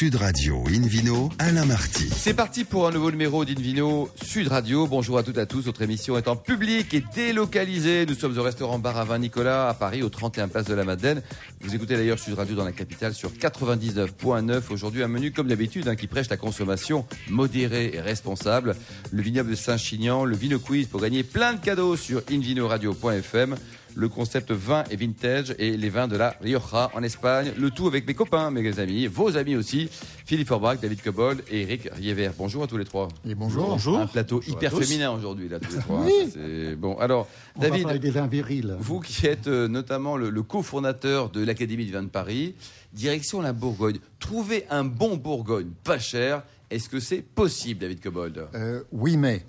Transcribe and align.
Sud 0.00 0.14
Radio 0.14 0.64
Invino, 0.66 1.28
Alain 1.38 1.66
Marty. 1.66 2.08
C'est 2.08 2.32
parti 2.32 2.64
pour 2.64 2.88
un 2.88 2.90
nouveau 2.90 3.10
numéro 3.10 3.44
d'Invino 3.44 4.08
Sud 4.24 4.48
Radio. 4.48 4.86
Bonjour 4.86 5.18
à 5.18 5.22
toutes 5.22 5.36
et 5.36 5.42
à 5.42 5.44
tous. 5.44 5.66
Notre 5.66 5.82
émission 5.82 6.16
est 6.16 6.26
en 6.26 6.36
public 6.36 6.94
et 6.94 7.04
délocalisée. 7.14 8.06
Nous 8.06 8.14
sommes 8.14 8.38
au 8.38 8.42
restaurant 8.42 8.78
Bar 8.78 8.96
à 8.96 9.04
Vin 9.04 9.18
Nicolas 9.18 9.68
à 9.68 9.74
Paris, 9.74 10.02
au 10.02 10.08
31 10.08 10.48
Place 10.48 10.64
de 10.64 10.72
la 10.72 10.84
Madeleine. 10.84 11.20
Vous 11.60 11.74
écoutez 11.74 11.98
d'ailleurs 11.98 12.18
Sud 12.18 12.32
Radio 12.32 12.56
dans 12.56 12.64
la 12.64 12.72
capitale 12.72 13.12
sur 13.12 13.30
99.9. 13.32 14.62
Aujourd'hui, 14.70 15.02
un 15.02 15.08
menu 15.08 15.32
comme 15.32 15.48
d'habitude 15.48 15.86
hein, 15.86 15.96
qui 15.96 16.06
prêche 16.06 16.30
la 16.30 16.38
consommation 16.38 17.04
modérée 17.28 17.90
et 17.92 18.00
responsable. 18.00 18.76
Le 19.12 19.20
vignoble 19.20 19.50
de 19.50 19.54
Saint-Chinian, 19.54 20.24
le 20.24 20.34
Vino 20.34 20.58
Quiz 20.58 20.86
pour 20.86 21.02
gagner 21.02 21.24
plein 21.24 21.52
de 21.52 21.60
cadeaux 21.60 21.96
sur 21.96 22.22
invinoradio.fm 22.32 23.54
le 24.00 24.08
concept 24.08 24.50
vin 24.50 24.84
et 24.90 24.96
vintage 24.96 25.54
et 25.58 25.76
les 25.76 25.90
vins 25.90 26.08
de 26.08 26.16
la 26.16 26.34
Rioja 26.40 26.90
en 26.94 27.02
Espagne. 27.02 27.52
Le 27.58 27.70
tout 27.70 27.86
avec 27.86 28.06
mes 28.06 28.14
copains, 28.14 28.50
mes 28.50 28.78
amis, 28.78 29.06
vos 29.06 29.36
amis 29.36 29.56
aussi, 29.56 29.90
Philippe 30.24 30.50
Orbach, 30.50 30.78
David 30.80 31.02
Cobold 31.02 31.42
et 31.50 31.60
Eric 31.62 31.88
Riever. 31.92 32.30
Bonjour 32.38 32.62
à 32.62 32.66
tous 32.66 32.78
les 32.78 32.84
trois. 32.86 33.08
Et 33.28 33.34
bonjour. 33.34 33.66
bonjour. 33.68 33.98
Un 33.98 34.06
plateau 34.06 34.40
hyper 34.48 34.72
féminin 34.72 35.10
aujourd'hui, 35.12 35.48
là, 35.48 35.60
tous 35.60 35.74
les 35.74 35.80
trois. 35.82 36.00
oui. 36.04 36.74
Bon, 36.76 36.96
alors, 36.98 37.28
On 37.56 37.60
David. 37.60 37.86
Va 37.86 37.98
des 37.98 38.10
vins 38.10 38.26
virils. 38.26 38.74
Vous 38.80 39.00
qui 39.00 39.26
êtes 39.26 39.46
euh, 39.48 39.68
notamment 39.68 40.16
le, 40.16 40.30
le 40.30 40.42
cofondateur 40.42 41.28
de 41.28 41.44
l'Académie 41.44 41.84
du 41.84 41.92
vin 41.92 42.02
de 42.02 42.08
Paris, 42.08 42.54
direction 42.94 43.42
la 43.42 43.52
Bourgogne. 43.52 43.98
Trouver 44.18 44.64
un 44.70 44.84
bon 44.84 45.16
Bourgogne 45.16 45.68
pas 45.84 45.98
cher, 45.98 46.42
est-ce 46.70 46.88
que 46.88 47.00
c'est 47.00 47.20
possible, 47.22 47.80
David 47.80 48.00
Cobold? 48.00 48.46
Euh, 48.54 48.80
Oui, 48.92 49.16
mais. 49.18 49.44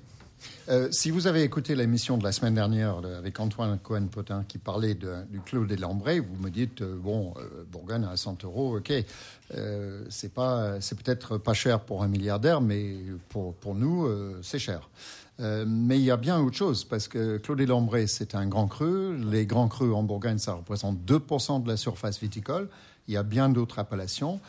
Euh, 0.70 0.90
si 0.92 1.12
vous 1.12 1.28
avez 1.28 1.44
écouté 1.44 1.76
l'émission 1.76 2.18
de 2.18 2.24
la 2.24 2.32
semaine 2.32 2.56
dernière 2.56 3.02
de, 3.02 3.14
avec 3.14 3.40
Antoine 3.40 3.78
Cohen-Potin 3.80 4.46
qui 4.48 4.58
parlait 4.58 4.96
du 4.96 5.40
Clos 5.46 5.66
des 5.66 5.78
Lambrais, 5.78 6.20
vous 6.20 6.36
me 6.42 6.50
dites 6.50 6.82
euh, 6.82 6.96
bon, 6.98 7.34
euh, 7.38 7.64
Bourgogne 7.72 8.06
à 8.06 8.18
100 8.18 8.44
euros, 8.44 8.78
ok, 8.78 8.94
euh, 9.56 10.04
c'est 10.10 10.34
pas, 10.34 10.80
c'est 10.82 11.02
peut-être 11.02 11.38
pas 11.38 11.54
cher 11.54 11.82
pour 11.82 12.04
un 12.04 12.08
milliardaire, 12.08 12.62
mais 12.62 12.96
pour 13.30 13.54
pour 13.56 13.76
nous, 13.76 14.06
euh, 14.06 14.40
c'est 14.42 14.60
cher. 14.60 14.90
Euh, 15.40 15.66
mais 15.68 15.98
il 15.98 16.04
y 16.04 16.12
a 16.12 16.18
bien 16.18 16.40
autre 16.40 16.56
chose, 16.56 16.84
parce 16.84 17.08
que 17.08 17.38
Clos 17.38 17.56
des 17.56 17.68
c'est 18.08 18.36
un 18.36 18.46
grand 18.46 18.68
cru. 18.68 19.18
Les 19.18 19.46
grands 19.46 19.68
crus 19.68 19.94
en 19.94 20.04
Bourgogne, 20.04 20.38
ça 20.38 20.54
représente 20.54 21.00
2% 21.06 21.64
de 21.64 21.68
la 21.68 21.78
surface 21.78 22.20
viticole. 22.20 22.70
Il 23.08 23.14
y 23.14 23.18
a 23.18 23.24
bien 23.24 23.50
d'autres 23.50 23.80
appellations. 23.80 24.40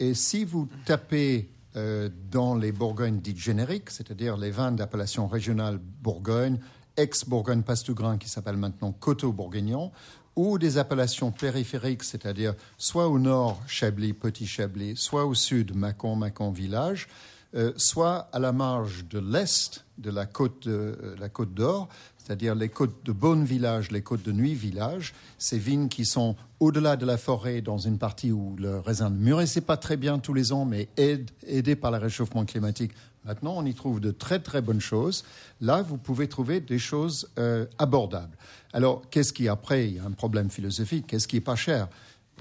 Et 0.00 0.14
si 0.14 0.44
vous 0.44 0.68
tapez 0.86 1.48
euh, 1.76 2.08
dans 2.30 2.54
les 2.54 2.72
Bourgognes 2.72 3.20
dites 3.20 3.38
génériques, 3.38 3.90
c'est-à-dire 3.90 4.36
les 4.36 4.50
vins 4.50 4.72
d'appellation 4.72 5.26
régionale 5.26 5.78
Bourgogne, 5.78 6.58
ex-Bourgogne-Pastougrin 6.96 8.18
qui 8.18 8.28
s'appelle 8.28 8.56
maintenant 8.56 8.92
Coteau-Bourguignon, 8.92 9.92
ou 10.38 10.56
des 10.56 10.78
appellations 10.78 11.32
périphériques, 11.32 12.04
c'est-à-dire 12.04 12.54
soit 12.78 13.08
au 13.08 13.18
nord 13.18 13.60
Chablis, 13.66 14.12
Petit 14.12 14.46
Chablis, 14.46 14.94
soit 14.94 15.26
au 15.26 15.34
sud 15.34 15.74
Mâcon, 15.74 16.14
Mâcon 16.14 16.52
Village, 16.52 17.08
euh, 17.56 17.72
soit 17.76 18.28
à 18.32 18.38
la 18.38 18.52
marge 18.52 19.04
de 19.10 19.18
l'est 19.18 19.84
de 19.98 20.12
la 20.12 20.26
côte, 20.26 20.68
euh, 20.68 21.16
la 21.18 21.28
côte 21.28 21.54
d'Or, 21.54 21.88
c'est-à-dire 22.18 22.54
les 22.54 22.68
côtes 22.68 23.04
de 23.04 23.10
Beaune 23.10 23.44
Village, 23.44 23.90
les 23.90 24.02
côtes 24.02 24.22
de 24.22 24.30
Nuit 24.30 24.54
Village, 24.54 25.12
ces 25.38 25.58
vignes 25.58 25.88
qui 25.88 26.04
sont 26.04 26.36
au-delà 26.60 26.96
de 26.96 27.04
la 27.04 27.18
forêt, 27.18 27.60
dans 27.60 27.78
une 27.78 27.98
partie 27.98 28.30
où 28.30 28.54
le 28.60 28.78
raisin 28.78 29.10
ne 29.10 29.16
mûrissait 29.16 29.60
pas 29.60 29.76
très 29.76 29.96
bien 29.96 30.20
tous 30.20 30.34
les 30.34 30.52
ans, 30.52 30.64
mais 30.64 30.88
aidé 30.96 31.74
par 31.74 31.90
le 31.90 31.98
réchauffement 31.98 32.44
climatique. 32.44 32.92
Maintenant, 33.28 33.52
on 33.58 33.66
y 33.66 33.74
trouve 33.74 34.00
de 34.00 34.10
très 34.10 34.38
très 34.38 34.62
bonnes 34.62 34.80
choses. 34.80 35.22
Là, 35.60 35.82
vous 35.82 35.98
pouvez 35.98 36.28
trouver 36.28 36.60
des 36.60 36.78
choses 36.78 37.28
euh, 37.38 37.66
abordables. 37.76 38.34
Alors, 38.72 39.02
qu'est-ce 39.10 39.34
qui 39.34 39.48
après 39.48 39.86
Il 39.86 39.96
y 39.96 39.98
a 39.98 40.04
un 40.04 40.12
problème 40.12 40.48
philosophique? 40.48 41.06
Qu'est-ce 41.06 41.28
qui 41.28 41.36
est 41.36 41.42
pas 41.42 41.54
cher? 41.54 41.88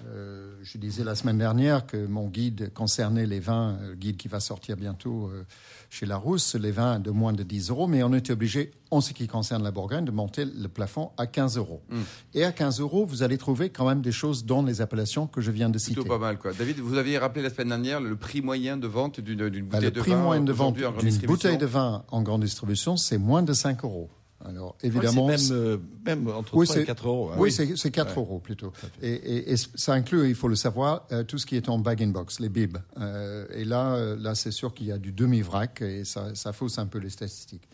Euh, 0.06 0.56
je 0.62 0.78
disais 0.78 1.04
la 1.04 1.16
semaine 1.16 1.38
dernière 1.38 1.86
que 1.86 2.06
mon 2.06 2.28
guide 2.28 2.72
concernait 2.74 3.26
les 3.26 3.40
vins, 3.40 3.78
le 3.82 3.96
guide 3.96 4.18
qui 4.18 4.28
va 4.28 4.40
sortir 4.40 4.78
bientôt 4.78 5.28
euh, 5.28 5.46
chez 5.90 6.06
Larousse, 6.06 6.56
les 6.56 6.72
vins 6.72 7.00
de 7.00 7.12
moins 7.12 7.34
de 7.34 7.44
10 7.44 7.70
euros, 7.70 7.88
mais 7.88 8.04
on 8.04 8.14
était 8.14 8.34
obligé, 8.34 8.72
en 8.92 9.02
ce 9.02 9.14
qui 9.14 9.28
concerne 9.28 9.64
la 9.64 9.72
Bourgogne, 9.72 10.06
de 10.06 10.12
monter 10.12 10.46
le 10.46 10.68
plafond 10.68 11.12
à 11.18 11.28
15 11.28 11.58
euros. 11.58 11.82
Mm. 11.90 11.98
Et 12.36 12.44
à 12.44 12.52
15 12.52 12.80
euros, 12.80 13.06
vous 13.06 13.24
allez 13.24 13.38
trouver 13.38 13.70
quand 13.70 13.88
même 13.88 14.02
des 14.02 14.12
choses 14.12 14.46
dans 14.46 14.62
les 14.64 14.82
appellations 14.82 15.28
que 15.28 15.42
je 15.42 15.52
viens 15.52 15.70
de 15.70 15.78
citer. 15.78 15.96
Plutôt 15.96 16.10
pas 16.10 16.18
mal, 16.20 16.38
quoi. 16.38 16.54
David, 16.54 16.80
vous 16.80 16.98
aviez 16.98 17.18
rappelé 17.18 17.42
la 17.44 17.50
semaine 17.50 17.70
dernière 17.70 18.00
le 18.02 18.16
prix 18.16 18.42
moyen 18.42 18.78
de 18.78 18.88
vente 18.88 19.20
d'une 19.20 19.38
Bah, 19.38 19.50
bouteille 19.50 19.82
le 19.82 19.92
de 19.92 20.00
prix 20.00 20.12
vin. 20.12 20.22
moyen 20.22 20.42
de 20.44 20.54
vente 20.54 20.76
d'une 20.76 21.18
bouteille 21.26 21.58
de 21.58 21.66
vin 21.66 22.04
en 22.10 22.22
grande 22.22 22.44
distribution, 22.44 22.98
c'est 22.98 23.18
moins 23.18 23.44
de 23.44 23.54
5 23.54 23.84
euros. 23.84 24.10
Alors 24.48 24.78
évidemment, 24.82 25.26
Ouais, 25.28 25.38
c'est 25.38 25.54
même, 25.54 25.62
euh, 25.64 25.78
même 26.06 26.28
entre 26.30 26.56
Oui, 26.56 26.66
3 26.66 26.78
et 26.78 26.80
c'est- 26.80 26.86
4 26.86 27.08
euros. 27.08 27.32
hein. 27.32 27.36
oui, 27.38 27.52
c'est 27.52 27.76
c'est 27.76 27.92
4 27.92 28.16
Ouais. 28.16 28.24
euros 28.24 28.40
plutôt. 28.40 28.72
Et, 29.02 29.12
et- 29.12 29.52
et 29.52 29.56
ça 29.58 29.94
inclut, 29.94 30.30
il 30.30 30.36
faut 30.36 30.48
le 30.48 30.56
savoir, 30.56 31.06
euh, 31.12 31.24
tout 31.24 31.38
ce 31.38 31.46
qui 31.46 31.56
est 31.58 31.68
en 31.70 31.78
bag-in-box, 31.80 32.40
les 32.40 32.50
bibs. 32.50 32.78
Euh, 33.00 33.46
et 33.54 33.66
là, 33.66 34.16
là 34.16 34.36
c'est 34.36 34.52
sûr 34.52 34.74
qu'il 34.74 34.88
y 34.88 34.92
a 34.92 34.98
du 34.98 35.12
demi-vrac 35.12 35.82
et 35.82 36.06
ça, 36.06 36.34
ça 36.36 36.54
fausse 36.54 36.80
un 36.80 36.86
peu 36.86 37.00
les 37.00 37.10
statistiques. 37.10 37.68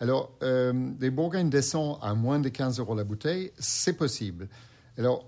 Alors, 0.00 0.32
les 0.40 1.10
Bourgognes 1.10 1.50
descendent 1.50 1.98
à 2.00 2.14
moins 2.14 2.40
de 2.40 2.48
15 2.48 2.78
euros 2.78 2.94
la 2.94 3.04
bouteille, 3.04 3.52
c'est 3.58 3.92
possible. 3.92 4.48
Alors, 4.96 5.26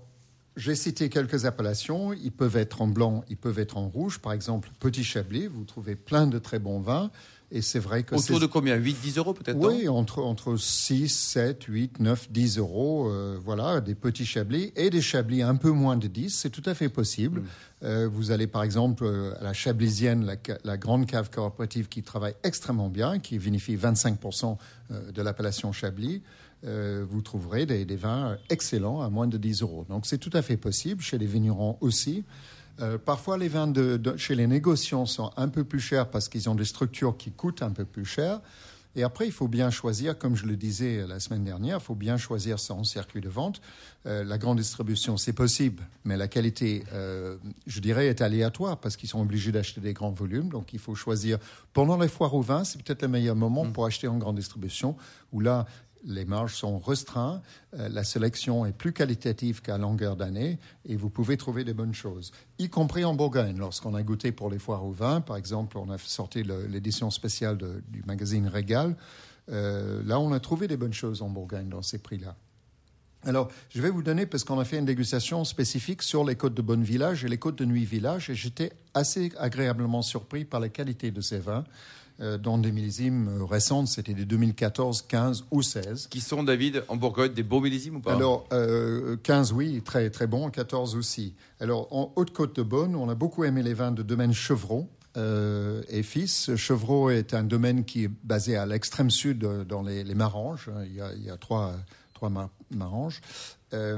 j'ai 0.57 0.73
cité 0.75 1.09
quelques 1.09 1.45
appellations. 1.45 2.11
Ils 2.13 2.31
peuvent 2.31 2.57
être 2.57 2.81
en 2.81 2.87
blanc, 2.87 3.23
ils 3.29 3.37
peuvent 3.37 3.59
être 3.59 3.77
en 3.77 3.87
rouge. 3.87 4.19
Par 4.19 4.33
exemple, 4.33 4.69
Petit 4.79 5.03
Chablis, 5.03 5.45
vous 5.47 5.63
trouvez 5.63 5.95
plein 5.95 6.25
de 6.27 6.39
très 6.39 6.57
bons 6.59 6.79
vins. 6.79 7.11
Et 7.51 7.61
c'est 7.61 7.79
vrai 7.79 8.03
que 8.03 8.15
Autour 8.15 8.39
de 8.39 8.45
combien? 8.45 8.77
8-10 8.77 9.17
euros 9.19 9.33
peut-être 9.33 9.57
oui, 9.57 9.87
entre, 9.87 10.19
entre 10.23 10.57
6, 10.57 11.07
7, 11.09 11.63
8, 11.65 11.99
9, 11.99 12.31
10 12.31 12.57
euros. 12.57 13.07
euh, 13.09 13.37
voilà, 13.43 13.81
des 13.81 13.95
petits 13.95 14.25
chablis 14.25 14.71
et 14.75 14.89
des 14.89 15.01
chablis 15.01 15.41
un 15.41 15.55
peu 15.55 15.69
moins 15.69 15.97
de 15.97 16.07
10, 16.07 16.29
c'est 16.29 16.49
tout 16.49 16.63
à 16.65 16.73
fait 16.73 16.89
possible. 16.89 17.41
Mm. 17.41 17.45
Euh, 17.83 18.09
vous 18.11 18.31
allez 18.31 18.47
par 18.47 18.63
exemple 18.63 19.03
euh, 19.03 19.33
à 19.39 19.43
la 19.43 19.53
Chablisienne, 19.53 20.37
la 20.63 20.77
grande 20.77 21.05
cave 21.05 21.29
coopérative 21.29 21.89
qui 21.89 22.01
travaille 22.01 22.35
extrêmement 22.43 22.89
bien, 22.89 23.19
qui 23.19 23.37
vinifie 23.37 23.75
25% 23.75 24.57
euh, 24.91 25.11
de 25.11 25.21
l'appellation 25.21 25.71
Chablis. 25.71 26.21
Euh, 26.65 27.05
vous 27.09 27.21
trouverez 27.21 27.65
des, 27.65 27.83
des 27.83 27.97
vins 27.97 28.37
excellents 28.49 29.01
à 29.01 29.09
moins 29.09 29.27
de 29.27 29.37
10 29.37 29.63
euros. 29.63 29.85
Donc 29.89 30.05
c'est 30.05 30.17
tout 30.17 30.29
à 30.33 30.41
fait 30.41 30.55
possible, 30.55 31.01
chez 31.01 31.17
les 31.17 31.25
vignerons 31.25 31.77
aussi. 31.81 32.23
Euh, 32.79 32.97
parfois, 32.97 33.37
les 33.37 33.47
vins 33.47 33.67
de, 33.67 33.97
de- 33.97 34.17
chez 34.17 34.35
les 34.35 34.47
négociants 34.47 35.05
sont 35.05 35.31
un 35.37 35.47
peu 35.47 35.63
plus 35.63 35.79
chers 35.79 36.09
parce 36.09 36.27
qu'ils 36.27 36.49
ont 36.49 36.55
des 36.55 36.65
structures 36.65 37.17
qui 37.17 37.31
coûtent 37.31 37.61
un 37.61 37.71
peu 37.71 37.85
plus 37.85 38.05
cher. 38.05 38.41
Et 38.95 39.01
après, 39.01 39.25
il 39.25 39.31
faut 39.31 39.47
bien 39.47 39.71
choisir, 39.71 40.19
comme 40.19 40.35
je 40.35 40.45
le 40.45 40.55
disais 40.55 41.07
la 41.07 41.19
semaine 41.19 41.43
dernière, 41.43 41.79
il 41.79 41.83
faut 41.83 41.95
bien 41.95 42.17
choisir 42.17 42.59
son 42.59 42.83
circuit 42.83 43.21
de 43.21 43.29
vente. 43.29 43.59
Euh, 44.05 44.23
la 44.23 44.37
grande 44.37 44.59
distribution, 44.59 45.17
c'est 45.17 45.33
possible, 45.33 45.81
mais 46.05 46.15
la 46.15 46.27
qualité, 46.27 46.83
euh, 46.93 47.37
je 47.65 47.79
dirais, 47.79 48.05
est 48.05 48.21
aléatoire 48.21 48.77
parce 48.77 48.95
qu'ils 48.95 49.09
sont 49.09 49.19
obligés 49.19 49.51
d'acheter 49.51 49.81
des 49.81 49.93
grands 49.93 50.11
volumes. 50.11 50.49
Donc, 50.49 50.73
il 50.73 50.79
faut 50.79 50.93
choisir. 50.93 51.39
Pendant 51.73 51.97
les 51.97 52.07
foires 52.07 52.35
au 52.35 52.41
vin, 52.41 52.63
c'est 52.63 52.81
peut-être 52.83 53.01
le 53.01 53.07
meilleur 53.07 53.35
moment 53.35 53.65
pour 53.71 53.87
acheter 53.87 54.07
en 54.07 54.17
grande 54.17 54.35
distribution, 54.35 54.95
où 55.31 55.39
là, 55.39 55.65
les 56.05 56.25
marges 56.25 56.55
sont 56.55 56.79
restreintes, 56.79 57.41
euh, 57.73 57.89
la 57.89 58.03
sélection 58.03 58.65
est 58.65 58.73
plus 58.73 58.93
qualitative 58.93 59.61
qu'à 59.61 59.77
longueur 59.77 60.15
d'année 60.15 60.59
et 60.85 60.95
vous 60.95 61.09
pouvez 61.09 61.37
trouver 61.37 61.63
des 61.63 61.73
bonnes 61.73 61.93
choses, 61.93 62.31
y 62.59 62.69
compris 62.69 63.05
en 63.05 63.13
Bourgogne. 63.13 63.57
Lorsqu'on 63.57 63.95
a 63.95 64.03
goûté 64.03 64.31
pour 64.31 64.49
les 64.49 64.59
foires 64.59 64.85
au 64.85 64.91
vin, 64.91 65.21
par 65.21 65.37
exemple, 65.37 65.77
on 65.77 65.89
a 65.89 65.97
sorti 65.97 66.43
l'édition 66.43 67.09
spéciale 67.09 67.57
du 67.87 68.03
magazine 68.03 68.47
Régal. 68.47 68.95
Euh, 69.49 70.01
là, 70.05 70.19
on 70.19 70.31
a 70.31 70.39
trouvé 70.39 70.67
des 70.67 70.77
bonnes 70.77 70.93
choses 70.93 71.21
en 71.21 71.29
Bourgogne 71.29 71.69
dans 71.69 71.81
ces 71.81 71.99
prix-là. 71.99 72.35
Alors, 73.25 73.49
je 73.69 73.81
vais 73.81 73.89
vous 73.89 74.03
donner, 74.03 74.25
parce 74.25 74.43
qu'on 74.43 74.59
a 74.59 74.65
fait 74.65 74.77
une 74.77 74.85
dégustation 74.85 75.45
spécifique 75.45 76.01
sur 76.01 76.25
les 76.25 76.35
côtes 76.35 76.53
de 76.53 76.61
Bonne 76.61 76.83
Village 76.83 77.23
et 77.23 77.29
les 77.29 77.37
côtes 77.37 77.57
de 77.57 77.63
Nuit 77.63 77.85
Village, 77.85 78.29
et 78.29 78.35
j'étais 78.35 78.73
assez 78.93 79.31
agréablement 79.37 80.01
surpris 80.01 80.43
par 80.43 80.59
la 80.59 80.67
qualité 80.67 81.09
de 81.11 81.21
ces 81.21 81.39
vins. 81.39 81.63
Euh, 82.19 82.37
dans 82.37 82.59
des 82.59 82.71
millésimes 82.71 83.27
euh, 83.27 83.43
récentes, 83.43 83.87
c'était 83.87 84.13
des 84.13 84.25
2014, 84.25 85.01
15 85.07 85.45
ou 85.49 85.63
16. 85.63 86.07
Qui 86.11 86.21
sont, 86.21 86.43
David, 86.43 86.83
en 86.87 86.95
Bourgogne, 86.95 87.33
des 87.33 87.41
beaux 87.41 87.59
millésimes 87.59 87.95
ou 87.95 87.99
pas? 88.01 88.13
Alors, 88.13 88.45
euh, 88.53 89.17
15, 89.23 89.51
oui, 89.51 89.81
très, 89.83 90.09
très 90.11 90.27
bon, 90.27 90.51
14 90.51 90.95
aussi. 90.95 91.33
Alors, 91.59 91.87
en 91.91 92.13
Haute-Côte 92.15 92.55
de 92.55 92.61
Beaune, 92.61 92.95
on 92.95 93.09
a 93.09 93.15
beaucoup 93.15 93.43
aimé 93.45 93.63
les 93.63 93.73
vins 93.73 93.91
de 93.91 94.03
domaine 94.03 94.33
euh, 95.17 95.81
et 95.89 96.03
Fils. 96.03 96.55
Chevreau 96.55 97.09
est 97.09 97.33
un 97.33 97.43
domaine 97.43 97.83
qui 97.83 98.05
est 98.05 98.11
basé 98.23 98.57
à 98.57 98.65
l'extrême 98.65 99.09
sud, 99.09 99.43
euh, 99.43 99.63
dans 99.63 99.81
les, 99.81 100.03
les 100.03 100.15
Maranges. 100.15 100.69
Il 100.85 100.93
y 100.95 101.01
a, 101.01 101.13
il 101.13 101.23
y 101.23 101.29
a 101.29 101.37
trois, 101.37 101.73
trois 102.13 102.29
ma- 102.29 102.49
Maranges. 102.71 103.21
Euh, 103.73 103.97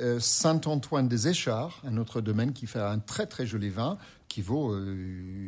euh, 0.00 0.18
Saint-Antoine 0.18 1.08
des 1.08 1.28
Échards, 1.28 1.80
un 1.86 1.96
autre 1.98 2.20
domaine 2.20 2.52
qui 2.52 2.66
fait 2.66 2.80
un 2.80 2.98
très 2.98 3.26
très 3.26 3.46
joli 3.46 3.70
vin 3.70 3.96
qui 4.34 4.42
vaut 4.42 4.72
euh, 4.72 4.96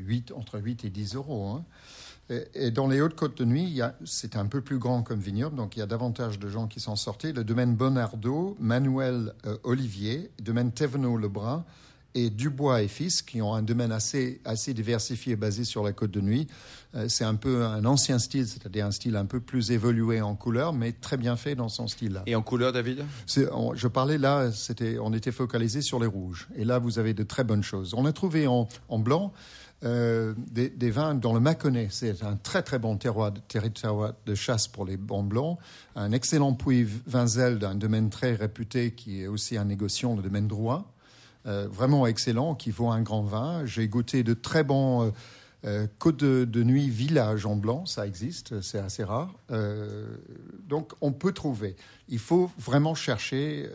8, 0.06 0.30
entre 0.30 0.60
8 0.60 0.84
et 0.84 0.90
10 0.90 1.16
euros. 1.16 1.48
hein. 1.48 1.64
Et, 2.54 2.70
dans 2.70 2.86
les 2.86 3.00
Hautes-Côtes 3.00 3.36
de 3.36 3.44
Nuit, 3.44 3.80
c'est 4.04 4.36
un 4.36 4.46
peu 4.46 4.60
plus 4.60 4.78
grand 4.78 5.02
comme 5.02 5.18
vignoble, 5.18 5.56
donc 5.56 5.76
il 5.76 5.80
y 5.80 5.82
a 5.82 5.86
davantage 5.86 6.38
de 6.38 6.48
gens 6.48 6.68
qui 6.68 6.78
sont 6.78 6.94
sortis. 6.94 7.32
Le 7.32 7.42
domaine 7.42 7.74
Bonardo, 7.74 8.56
Manuel 8.60 9.34
euh, 9.44 9.56
Olivier, 9.64 10.30
domaine 10.40 10.70
Thévenot-Lebrun 10.70 11.64
et 12.16 12.30
Dubois 12.30 12.82
et 12.82 12.88
Fils, 12.88 13.22
qui 13.22 13.42
ont 13.42 13.54
un 13.54 13.62
domaine 13.62 13.92
assez, 13.92 14.40
assez 14.44 14.72
diversifié 14.72 15.36
basé 15.36 15.64
sur 15.64 15.84
la 15.84 15.92
côte 15.92 16.10
de 16.10 16.22
nuit. 16.22 16.48
Euh, 16.94 17.08
c'est 17.08 17.24
un 17.24 17.34
peu 17.34 17.64
un 17.64 17.84
ancien 17.84 18.18
style, 18.18 18.48
c'est-à-dire 18.48 18.86
un 18.86 18.90
style 18.90 19.16
un 19.16 19.26
peu 19.26 19.38
plus 19.38 19.70
évolué 19.70 20.22
en 20.22 20.34
couleur, 20.34 20.72
mais 20.72 20.92
très 20.92 21.18
bien 21.18 21.36
fait 21.36 21.54
dans 21.54 21.68
son 21.68 21.86
style-là. 21.86 22.22
Et 22.26 22.34
en 22.34 22.42
couleur, 22.42 22.72
David? 22.72 23.04
Je 23.26 23.86
parlais 23.86 24.18
là, 24.18 24.50
c'était, 24.50 24.98
on 24.98 25.12
était 25.12 25.32
focalisé 25.32 25.82
sur 25.82 26.00
les 26.00 26.06
rouges. 26.06 26.48
Et 26.56 26.64
là, 26.64 26.78
vous 26.78 26.98
avez 26.98 27.12
de 27.12 27.22
très 27.22 27.44
bonnes 27.44 27.62
choses. 27.62 27.92
On 27.94 28.06
a 28.06 28.12
trouvé 28.12 28.46
en, 28.46 28.66
en 28.88 28.98
blanc 28.98 29.32
euh, 29.84 30.32
des, 30.38 30.70
des, 30.70 30.90
vins 30.90 31.14
dans 31.14 31.34
le 31.34 31.40
Mâconnais. 31.40 31.88
C'est 31.90 32.22
un 32.22 32.36
très 32.36 32.62
très 32.62 32.78
bon 32.78 32.96
terroir, 32.96 33.32
territoire 33.46 34.14
de 34.24 34.34
chasse 34.34 34.68
pour 34.68 34.86
les 34.86 34.96
bons 34.96 35.22
blancs. 35.22 35.58
Un 35.96 36.12
excellent 36.12 36.54
puits 36.54 36.88
Vinzel 37.06 37.58
d'un 37.58 37.74
domaine 37.74 38.08
très 38.08 38.34
réputé 38.34 38.92
qui 38.92 39.20
est 39.22 39.26
aussi 39.26 39.58
un 39.58 39.66
négociant, 39.66 40.16
le 40.16 40.22
domaine 40.22 40.48
Drouin. 40.48 40.86
Euh, 41.46 41.68
vraiment 41.70 42.06
excellent, 42.06 42.54
qui 42.54 42.70
vaut 42.70 42.88
un 42.88 43.02
grand 43.02 43.22
vin. 43.22 43.64
J'ai 43.66 43.86
goûté 43.88 44.24
de 44.24 44.34
très 44.34 44.64
bons 44.64 45.04
euh, 45.04 45.10
euh 45.64 45.86
côtes 45.98 46.16
de, 46.18 46.44
de, 46.44 46.62
nuit 46.64 46.88
village 46.88 47.46
en 47.46 47.54
blanc, 47.54 47.86
ça 47.86 48.06
existe, 48.06 48.60
c'est 48.60 48.78
assez 48.78 49.04
rare. 49.04 49.32
Euh, 49.52 50.08
donc 50.68 50.92
on 51.00 51.12
peut 51.12 51.32
trouver. 51.32 51.76
Il 52.08 52.18
faut 52.18 52.50
vraiment 52.58 52.94
chercher. 52.94 53.68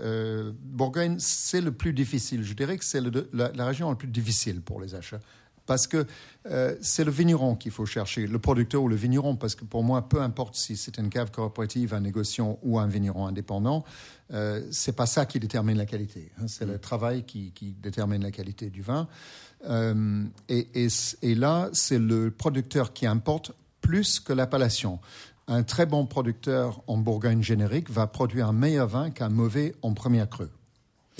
Bourgogne, 0.63 1.15
c'est 1.19 1.61
le 1.61 1.71
plus 1.71 1.93
difficile. 1.93 2.43
Je 2.43 2.53
dirais 2.53 2.77
que 2.77 2.85
c'est 2.85 3.01
la 3.33 3.65
région 3.65 3.89
la 3.89 3.95
plus 3.95 4.07
difficile 4.07 4.61
pour 4.61 4.81
les 4.81 4.95
achats 4.95 5.19
parce 5.71 5.87
que 5.87 6.05
euh, 6.47 6.75
c'est 6.81 7.05
le 7.05 7.11
vigneron 7.11 7.55
qu'il 7.55 7.71
faut 7.71 7.85
chercher, 7.85 8.27
le 8.27 8.39
producteur 8.39 8.83
ou 8.83 8.89
le 8.89 8.95
vigneron, 8.97 9.37
parce 9.37 9.55
que 9.55 9.63
pour 9.63 9.85
moi, 9.85 10.09
peu 10.09 10.21
importe 10.21 10.55
si 10.55 10.75
c'est 10.75 10.97
une 10.97 11.07
cave 11.07 11.31
coopérative, 11.31 11.93
un 11.93 12.01
négociant 12.01 12.59
ou 12.61 12.77
un 12.77 12.87
vigneron 12.87 13.25
indépendant, 13.25 13.85
euh, 14.33 14.61
c'est 14.69 14.93
pas 14.93 15.05
ça 15.05 15.25
qui 15.25 15.39
détermine 15.39 15.77
la 15.77 15.85
qualité. 15.85 16.29
Hein. 16.37 16.47
c'est 16.49 16.65
le 16.65 16.77
travail 16.77 17.23
qui, 17.23 17.53
détermine 17.81 18.21
la 18.21 18.31
qualité 18.31 18.69
du 18.69 18.81
vin. 18.81 19.07
Euh, 19.69 20.25
et, 20.49 20.67
et, 21.21 21.35
là, 21.35 21.69
c'est 21.71 21.99
le 21.99 22.31
producteur 22.31 22.91
qui 22.91 23.05
importe 23.05 23.53
plus 23.79 24.19
que 24.19 24.33
l'appellation. 24.33 24.99
Un 25.47 25.63
très 25.63 25.85
bon 25.85 26.05
producteur 26.05 26.83
en 26.87 26.97
Bourgogne 26.97 27.43
générique 27.43 27.89
va 27.89 28.07
produire 28.07 28.49
un 28.49 28.53
meilleur 28.53 28.87
vin 28.87 29.09
qu'un 29.09 29.29
mauvais 29.29 29.73
en 29.83 29.93
première 29.93 30.29
crue. 30.29 30.49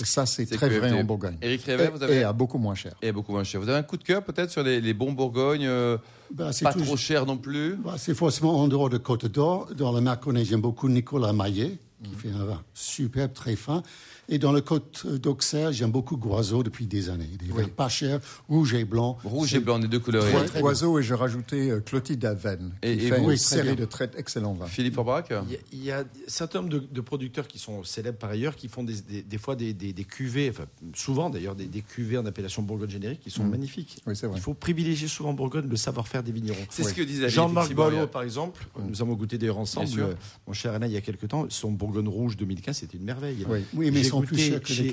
Et 0.02 0.04
ça, 0.04 0.26
c'est 0.26 0.46
très 0.46 0.68
vrai 0.68 0.92
en 0.92 1.04
Bourgogne. 1.04 1.36
Éric 1.40 1.62
Révet, 1.62 1.88
vous 1.88 2.02
avez... 2.02 2.16
Et 2.16 2.24
à 2.24 2.32
beaucoup 2.32 2.58
moins 2.58 2.74
cher. 2.74 2.92
Et 3.00 3.12
beaucoup 3.12 3.32
moins 3.32 3.44
cher. 3.44 3.60
Vous 3.60 3.68
avez 3.68 3.78
un 3.78 3.84
coup 3.84 3.96
de 3.96 4.02
cœur 4.02 4.24
peut-être 4.24 4.50
sur 4.50 4.62
les, 4.64 4.94
bons 4.94 5.12
Bourgognes 5.12 5.66
euh, 5.66 5.96
bah, 6.32 6.50
Pas 6.60 6.72
trop 6.72 6.96
cher 6.96 7.24
non 7.24 7.36
plus? 7.36 7.76
Bah, 7.76 7.94
C'est 7.98 8.14
forcément 8.14 8.60
en 8.60 8.66
dehors 8.66 8.90
de 8.90 8.98
Côte 8.98 9.26
d'Or. 9.26 9.68
Dans 9.76 9.92
le 9.92 10.00
Mâconnais, 10.00 10.44
j'aime 10.44 10.60
beaucoup 10.60 10.88
Nicolas 10.88 11.32
Maillet, 11.32 11.78
qui 12.02 12.10
mmh. 12.10 12.18
fait 12.18 12.30
un 12.30 12.44
vin 12.44 12.62
superbe, 12.74 13.32
très 13.32 13.54
fin. 13.54 13.82
Et 14.28 14.38
dans 14.38 14.52
le 14.52 14.60
côte 14.60 15.06
d'Auxerre, 15.06 15.72
j'aime 15.72 15.90
beaucoup 15.90 16.16
Goiseau 16.16 16.62
depuis 16.62 16.86
des 16.86 17.10
années. 17.10 17.28
Des 17.38 17.52
vins 17.52 17.68
pas 17.68 17.88
chers, 17.88 18.20
rouge 18.48 18.74
et 18.74 18.84
blanc. 18.84 19.18
Rouge 19.24 19.54
et 19.54 19.60
blanc, 19.60 19.78
les 19.78 19.88
deux 19.88 19.98
couleurs. 19.98 20.24
Goiseau 20.60 20.98
et 20.98 21.02
j'ai 21.02 21.14
rajouté 21.14 21.70
euh, 21.70 21.80
Clotilde 21.80 22.20
Daven, 22.20 22.72
qui 22.80 22.88
et, 22.88 22.98
fait 22.98 23.20
une 23.20 23.36
série 23.36 23.76
de 23.76 23.84
très 23.84 24.10
excellents 24.16 24.54
vins. 24.54 24.66
Philippe 24.66 24.94
Forbrac 24.94 25.32
il, 25.72 25.84
y 25.84 25.90
a 25.90 26.00
un 26.00 26.04
certain 26.26 26.62
nombre 26.62 26.80
de, 26.90 27.00
producteurs 27.00 27.48
qui 27.48 27.58
sont 27.58 27.82
célèbres 27.82 28.18
par 28.18 28.30
ailleurs, 28.30 28.54
qui 28.54 28.68
font 28.68 28.84
des, 28.84 29.22
des, 29.22 29.38
fois 29.38 29.56
des, 29.56 29.74
des, 29.74 30.04
cuvées, 30.04 30.50
enfin 30.50 30.64
souvent 30.94 31.30
d'ailleurs 31.30 31.56
des, 31.56 31.82
cuvées 31.82 32.18
en 32.18 32.26
appellation 32.26 32.62
Bourgogne 32.62 32.90
générique, 32.90 33.20
qui 33.20 33.30
sont 33.30 33.44
mm. 33.44 33.50
magnifiques. 33.50 34.02
Oui, 34.06 34.14
vrai. 34.14 34.30
Il 34.34 34.40
faut 34.40 34.54
privilégier 34.54 35.08
souvent 35.08 35.32
Bourgogne 35.32 35.68
le 35.68 35.76
savoir-faire 35.76 36.22
des 36.22 36.32
vignerons. 36.32 36.64
C'est 36.70 36.84
ce 36.84 36.94
que 36.94 37.02
disait 37.02 37.28
Jean-Marc 37.28 37.74
Boileau, 37.74 38.06
par 38.06 38.22
exemple. 38.22 38.66
Mm. 38.76 38.88
Nous 38.88 39.02
avons 39.02 39.14
goûté 39.14 39.36
d'ailleurs 39.36 39.58
ensemble, 39.58 39.88
euh, 39.98 40.14
mon 40.46 40.52
cher 40.52 40.72
Alain, 40.72 40.86
il 40.86 40.92
y 40.92 40.96
a 40.96 41.00
quelques 41.00 41.28
temps. 41.28 41.46
Son 41.48 41.72
Bourgogne 41.72 42.08
rouge 42.08 42.36
2015, 42.36 42.76
c'était 42.76 42.96
une 42.96 43.04
merveille. 43.04 43.44
Oui, 43.74 43.90
mais 43.90 44.02
ils 44.12 44.20
sont 44.20 44.22
plus 44.22 44.38
chers 44.38 44.62
que 44.62 44.72
les 44.72 44.92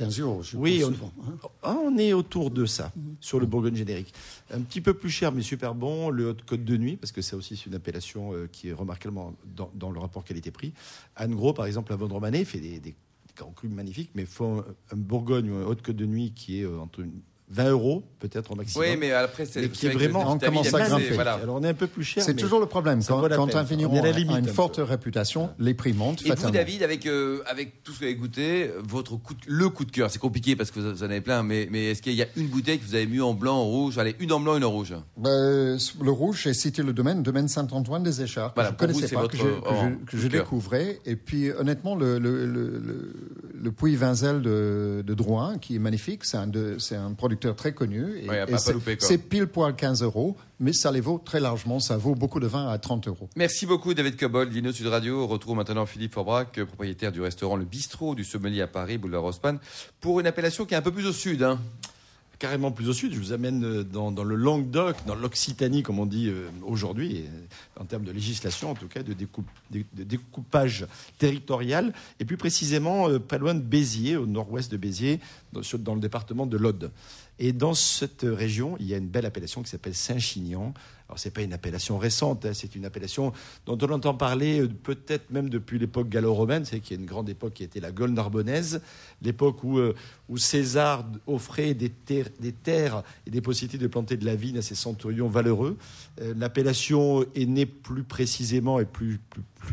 oui, 0.55 0.83
on, 0.83 0.91
hein. 0.91 1.37
ah, 1.63 1.77
on, 1.83 1.97
est 1.97 2.13
autour 2.13 2.51
de 2.51 2.65
ça, 2.65 2.91
sur 3.19 3.39
le 3.39 3.45
Bourgogne 3.45 3.75
générique. 3.75 4.13
Un 4.51 4.61
petit 4.61 4.81
peu 4.81 4.93
plus 4.93 5.09
cher, 5.09 5.31
mais 5.31 5.41
super 5.41 5.75
bon, 5.75 6.09
le 6.09 6.29
Haute-Côte 6.29 6.63
de 6.63 6.77
Nuit, 6.77 6.95
parce 6.97 7.11
que 7.11 7.21
c'est 7.21 7.35
aussi 7.35 7.61
une 7.67 7.75
appellation 7.75 8.33
euh, 8.33 8.47
qui 8.51 8.69
est 8.69 8.73
remarquablement 8.73 9.33
dans, 9.73 9.91
le 9.91 9.99
rapport 9.99 10.23
qualité-prix. 10.23 10.73
Anne 11.15 11.35
Gros, 11.35 11.53
par 11.53 11.65
exemple, 11.65 11.91
à 11.93 11.95
Vendromanet, 11.95 12.45
fait 12.45 12.59
des, 12.59 12.79
des 12.79 12.95
grands 13.35 13.51
crus 13.51 13.71
magnifiques, 13.71 14.11
mais 14.15 14.25
faut 14.25 14.63
un, 14.91 14.95
Bourgogne 14.95 15.49
ou 15.51 15.55
un 15.55 15.65
Haute-Côte 15.65 15.95
de 15.95 16.05
Nuit 16.05 16.31
qui 16.33 16.61
est 16.61 16.65
euh, 16.65 16.79
entre 16.79 17.01
une 17.01 17.21
20 17.51 17.69
euros 17.71 18.03
peut-être 18.19 18.51
au 18.51 18.55
maximum. 18.55 18.85
Oui, 18.87 18.97
mais 18.97 19.11
après, 19.11 19.45
c'est 19.45 19.65
vraiment. 19.89 20.33
On 20.33 20.37
commence 20.37 20.73
à 20.73 20.81
grimper. 20.81 21.17
Alors 21.19 21.39
on 21.49 21.63
est 21.63 21.69
un 21.69 21.73
peu 21.73 21.87
plus 21.87 22.03
cher. 22.03 22.23
C'est 22.23 22.35
toujours 22.35 22.59
le 22.59 22.65
problème. 22.65 23.01
Quand, 23.03 23.27
quand 23.27 23.55
un 23.55 23.63
vigneron 23.63 24.03
a, 24.03 24.39
une 24.39 24.47
forte 24.47 24.79
réputation, 24.83 25.49
les 25.57 25.73
prix 25.73 25.93
montent. 25.93 26.25
Et 26.25 26.31
vous, 26.31 26.51
David, 26.51 26.83
avec, 26.83 27.05
euh, 27.05 27.41
avec 27.47 27.83
tout 27.83 27.91
ce 27.91 27.99
que 27.99 28.03
vous 28.03 28.09
avez 28.09 28.15
goûté, 28.15 28.71
votre 28.87 29.15
coup 29.15 29.33
le 29.47 29.69
coup 29.69 29.85
de 29.85 29.91
cœur, 29.91 30.11
c'est 30.11 30.19
compliqué 30.19 30.55
parce 30.55 30.71
que 30.71 30.79
vous 30.79 31.03
en 31.03 31.05
avez 31.05 31.21
plein, 31.21 31.43
mais, 31.43 31.67
mais 31.71 31.91
est-ce 31.91 32.01
qu'il 32.01 32.13
y 32.13 32.21
a 32.21 32.27
une 32.35 32.47
bouteille 32.47 32.79
que 32.79 32.85
vous 32.85 32.95
avez 32.95 33.07
mis 33.07 33.21
en 33.21 33.33
blanc, 33.33 33.55
en 33.55 33.65
rouge? 33.65 33.97
Allez, 33.97 34.15
une 34.19 34.31
en 34.31 34.39
blanc, 34.39 34.57
une 34.57 34.63
en 34.63 34.71
rouge. 34.71 34.93
Ben, 35.17 35.77
le 36.01 36.11
rouge, 36.11 36.41
j'ai 36.43 36.53
cité 36.53 36.83
le 36.83 36.93
domaine, 36.93 37.23
domaine 37.23 37.47
Saint-Antoine 37.47 38.03
des 38.03 38.21
Écharpes. 38.21 38.53
Voilà, 38.55 38.69
je 38.69 38.73
ne 38.75 38.79
connaissais 38.93 39.15
pas, 39.15 39.27
que 39.27 40.17
je, 40.17 40.27
découvrais. 40.27 40.99
Et 41.05 41.15
puis, 41.15 41.51
honnêtement, 41.51 41.95
le, 41.95 42.19
le, 42.19 42.45
le, 42.45 43.13
le 43.53 43.71
Puy 43.71 43.95
Vinzel 43.95 44.41
de, 44.41 45.03
de 45.05 45.13
Drouin, 45.13 45.57
qui 45.57 45.75
est 45.75 45.79
magnifique, 45.79 46.25
c'est 46.25 46.37
un, 46.37 46.49
un 46.91 47.13
producteur 47.39 47.55
très 47.55 47.73
connu 47.73 48.27
c'est 48.99 49.17
pile 49.17 49.47
poil 49.47 49.75
15 49.75 50.03
euros, 50.03 50.35
mais 50.59 50.73
ça 50.73 50.91
les 50.91 51.01
vaut 51.01 51.21
très 51.23 51.39
largement. 51.39 51.79
Ça 51.79 51.97
vaut 51.97 52.15
beaucoup 52.15 52.39
de 52.39 52.47
vin 52.47 52.67
à 52.67 52.77
30 52.77 53.07
euros. 53.07 53.29
Merci 53.35 53.65
beaucoup, 53.65 53.93
David 53.93 54.17
Cobol, 54.17 54.49
Dino 54.49 54.71
Sud 54.71 54.87
Radio. 54.87 55.23
On 55.23 55.27
retrouve 55.27 55.55
maintenant 55.55 55.85
Philippe 55.85 56.13
Forbrac, 56.13 56.63
propriétaire 56.65 57.11
du 57.11 57.21
restaurant 57.21 57.55
Le 57.55 57.65
Bistrot 57.65 58.15
du 58.15 58.23
Sommelier 58.23 58.61
à 58.61 58.67
Paris, 58.67 58.97
boulevard 58.97 59.23
Rospan, 59.23 59.57
pour 60.01 60.19
une 60.19 60.27
appellation 60.27 60.65
qui 60.65 60.73
est 60.73 60.77
un 60.77 60.81
peu 60.81 60.91
plus 60.91 61.07
au 61.07 61.13
sud. 61.13 61.43
Hein 61.43 61.59
carrément 62.39 62.71
plus 62.71 62.87
au 62.87 62.93
sud. 62.93 63.13
Je 63.13 63.19
vous 63.19 63.33
amène 63.33 63.63
euh, 63.63 63.83
dans, 63.83 64.23
le 64.23 64.35
Languedoc, 64.35 64.95
dans 65.05 65.15
l'Occitanie, 65.15 65.83
comme 65.83 65.99
on 65.99 66.05
dit 66.05 66.29
euh, 66.29 66.49
aujourd'hui, 66.65 67.25
en 67.79 67.85
termes 67.85 68.05
de 68.05 68.11
législation, 68.11 68.71
en 68.71 68.75
tout 68.75 68.87
cas, 68.87 69.03
de, 69.03 69.13
découpage 70.03 70.87
territorial, 71.19 71.93
et 72.19 72.25
plus 72.25 72.37
précisément 72.37 73.09
euh, 73.09 73.19
pas 73.19 73.37
loin 73.37 73.53
de 73.53 73.59
Béziers, 73.59 74.15
au 74.15 74.25
nord-ouest 74.25 74.71
de 74.71 74.77
Béziers, 74.77 75.19
dans, 75.51 75.93
le 75.93 76.01
département 76.01 76.45
de 76.45 76.57
l'Aude. 76.57 76.91
Et 77.39 77.53
dans 77.53 77.73
cette 77.73 78.23
région, 78.23 78.75
il 78.79 78.87
y 78.87 78.93
a 78.93 78.97
une 78.97 79.07
belle 79.07 79.25
appellation 79.25 79.63
qui 79.63 79.69
s'appelle 79.69 79.95
Saint-Chinian. 79.95 80.73
Alors, 81.07 81.17
ce 81.17 81.27
n'est 81.27 81.31
pas 81.31 81.41
une 81.41 81.53
appellation 81.53 81.97
récente, 81.97 82.45
hein, 82.45 82.51
c'est 82.53 82.75
une 82.75 82.85
appellation 82.85 83.33
dont 83.65 83.77
on 83.81 83.91
entend 83.91 84.13
parler 84.13 84.67
peut-être 84.67 85.31
même 85.31 85.49
depuis 85.49 85.79
l'époque 85.79 86.07
gallo-romaine, 86.07 86.65
c'est 86.65 86.81
qu'il 86.81 86.97
y 86.97 86.99
a 86.99 87.01
une 87.01 87.07
grande 87.07 87.29
époque 87.29 87.53
qui 87.53 87.63
était 87.63 87.79
la 87.79 87.91
Gaule 87.91 88.11
narbonnaise, 88.11 88.81
l'époque 89.23 89.63
où, 89.63 89.79
où 90.27 90.37
César 90.37 91.05
offrait 91.25 91.73
des 91.73 91.89
terres, 91.89 93.03
et 93.25 93.31
des 93.31 93.41
possibilités 93.41 93.79
de 93.79 93.87
planter 93.87 94.17
de 94.17 94.25
la 94.25 94.35
vigne 94.35 94.59
à 94.59 94.61
ses 94.61 94.75
centurions 94.75 95.29
valeureux. 95.29 95.77
Euh, 96.21 96.35
l'appellation 96.37 97.25
est 97.33 97.47
née 97.47 97.65
plus 97.65 98.03
précisément 98.03 98.79
et 98.79 98.85
plus, 98.85 99.19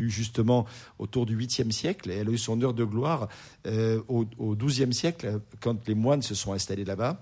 justement 0.07 0.65
autour 0.97 1.27
du 1.27 1.37
8e 1.37 1.69
siècle. 1.69 2.09
Et 2.09 2.15
elle 2.15 2.29
a 2.29 2.31
eu 2.31 2.37
son 2.39 2.59
heure 2.63 2.73
de 2.73 2.83
gloire 2.83 3.27
euh, 3.67 4.01
au, 4.07 4.25
au 4.39 4.55
12e 4.55 4.91
siècle, 4.91 5.39
quand 5.59 5.87
les 5.87 5.95
moines 5.95 6.23
se 6.23 6.33
sont 6.33 6.53
installés 6.53 6.85
là-bas 6.85 7.21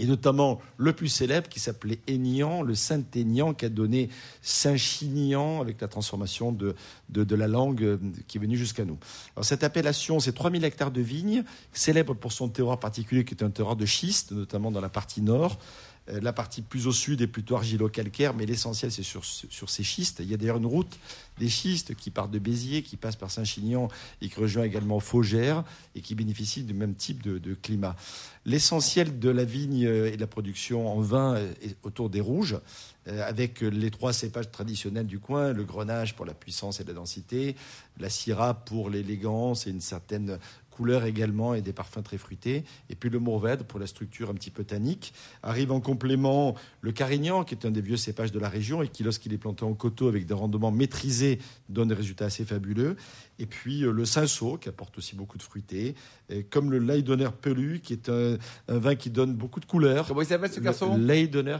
et 0.00 0.06
notamment 0.06 0.60
le 0.78 0.94
plus 0.94 1.08
célèbre 1.08 1.48
qui 1.48 1.60
s'appelait 1.60 1.98
Aignan, 2.06 2.62
le 2.62 2.74
Saint-Aignan, 2.74 3.52
qui 3.52 3.66
a 3.66 3.68
donné 3.68 4.08
Saint-Chinian 4.40 5.60
avec 5.60 5.80
la 5.80 5.88
transformation 5.88 6.52
de, 6.52 6.74
de, 7.10 7.34
la 7.36 7.46
langue 7.46 7.82
euh, 7.82 7.98
qui 8.26 8.38
est 8.38 8.40
venue 8.40 8.56
jusqu'à 8.56 8.86
nous. 8.86 8.98
Alors 9.36 9.44
cette 9.44 9.62
appellation, 9.62 10.18
c'est 10.18 10.32
3000 10.32 10.64
hectares 10.64 10.90
de 10.90 11.02
vignes, 11.02 11.44
célèbre 11.72 12.14
pour 12.14 12.32
son 12.32 12.48
terroir 12.48 12.80
particulier 12.80 13.24
qui 13.24 13.34
est 13.34 13.44
un 13.44 13.50
terroir 13.50 13.76
de 13.76 13.84
schiste, 13.84 14.32
notamment 14.32 14.70
dans 14.70 14.80
la 14.80 14.88
partie 14.88 15.20
nord. 15.20 15.58
Euh, 16.10 16.20
la 16.20 16.32
partie 16.32 16.62
plus 16.62 16.86
au 16.86 16.92
sud 16.92 17.20
est 17.20 17.26
plutôt 17.26 17.56
argilo-calcaire, 17.56 18.34
mais 18.34 18.46
l'essentiel, 18.46 18.90
c'est 18.90 19.02
sur, 19.02 19.24
sur, 19.24 19.70
ces 19.70 19.82
schistes. 19.82 20.20
Il 20.20 20.30
y 20.30 20.34
a 20.34 20.36
d'ailleurs 20.36 20.56
une 20.56 20.66
route 20.66 20.98
des 21.38 21.48
schistes 21.48 21.94
qui 21.94 22.10
part 22.10 22.28
de 22.28 22.38
Béziers, 22.38 22.82
qui 22.82 22.96
passe 22.96 23.16
par 23.16 23.30
Saint-Chinian 23.30 23.88
et 24.20 24.28
qui 24.28 24.38
rejoint 24.38 24.64
également 24.64 25.00
Faugères 25.00 25.64
et 25.94 26.00
qui 26.00 26.14
bénéficie 26.14 26.64
du 26.64 26.74
même 26.74 26.94
type 26.94 27.22
de, 27.22 27.54
climat. 27.54 27.96
L'essentiel 28.44 29.18
de 29.18 29.30
la 29.30 29.44
vigne 29.44 29.82
et 29.82 30.16
de 30.16 30.20
la 30.20 30.26
production 30.26 30.88
en 30.88 31.00
vin 31.00 31.36
est 31.36 31.76
autour 31.82 32.10
des 32.10 32.20
rouges, 32.20 32.58
euh, 33.08 33.26
avec 33.26 33.60
les 33.62 33.90
trois 33.90 34.12
cépages 34.12 34.50
traditionnels 34.50 35.06
du 35.06 35.18
coin, 35.18 35.52
le 35.52 35.64
grenage 35.64 36.14
pour 36.14 36.26
la 36.26 36.34
puissance 36.34 36.80
et 36.80 36.84
la 36.84 36.92
densité, 36.92 37.56
la 37.98 38.10
syrah 38.10 38.54
pour 38.54 38.90
l'élégance 38.90 39.66
et 39.66 39.70
une 39.70 39.80
certaine 39.80 40.38
couleurs 40.70 41.04
également 41.04 41.54
et 41.54 41.60
des 41.60 41.72
parfums 41.72 42.02
très 42.02 42.18
fruités. 42.18 42.64
Et 42.88 42.94
puis 42.94 43.10
le 43.10 43.18
Mourvèdre 43.18 43.64
pour 43.64 43.78
la 43.78 43.86
structure 43.86 44.30
un 44.30 44.34
petit 44.34 44.50
peu 44.50 44.64
tannique. 44.64 45.12
Arrive 45.42 45.72
en 45.72 45.80
complément 45.80 46.54
le 46.80 46.92
Carignan, 46.92 47.44
qui 47.44 47.54
est 47.54 47.66
un 47.66 47.70
des 47.70 47.80
vieux 47.80 47.96
cépages 47.96 48.32
de 48.32 48.38
la 48.38 48.48
région 48.48 48.82
et 48.82 48.88
qui, 48.88 49.02
lorsqu'il 49.02 49.32
est 49.32 49.38
planté 49.38 49.64
en 49.64 49.74
coteau 49.74 50.08
avec 50.08 50.26
des 50.26 50.34
rendements 50.34 50.70
maîtrisés, 50.70 51.38
donne 51.68 51.88
des 51.88 51.94
résultats 51.94 52.26
assez 52.26 52.44
fabuleux. 52.44 52.96
Et 53.38 53.46
puis 53.46 53.84
euh, 53.84 53.92
le 53.92 54.04
Cinsault, 54.04 54.58
qui 54.58 54.68
apporte 54.68 54.96
aussi 54.98 55.16
beaucoup 55.16 55.38
de 55.38 55.42
fruités. 55.42 55.94
Et 56.28 56.44
comme 56.44 56.70
le 56.70 56.78
Leidonner 56.78 57.30
Pelu, 57.40 57.80
qui 57.80 57.92
est 57.94 58.08
un, 58.08 58.38
vin 58.68 58.94
qui 58.94 59.10
donne 59.10 59.34
beaucoup 59.34 59.60
de 59.60 59.66
couleurs. 59.66 60.06
Comment 60.06 60.22
il 60.22 60.26
s'appelle 60.26 60.52
ce 60.52 60.60
garçon? 60.60 60.96
Leidonner 60.96 61.58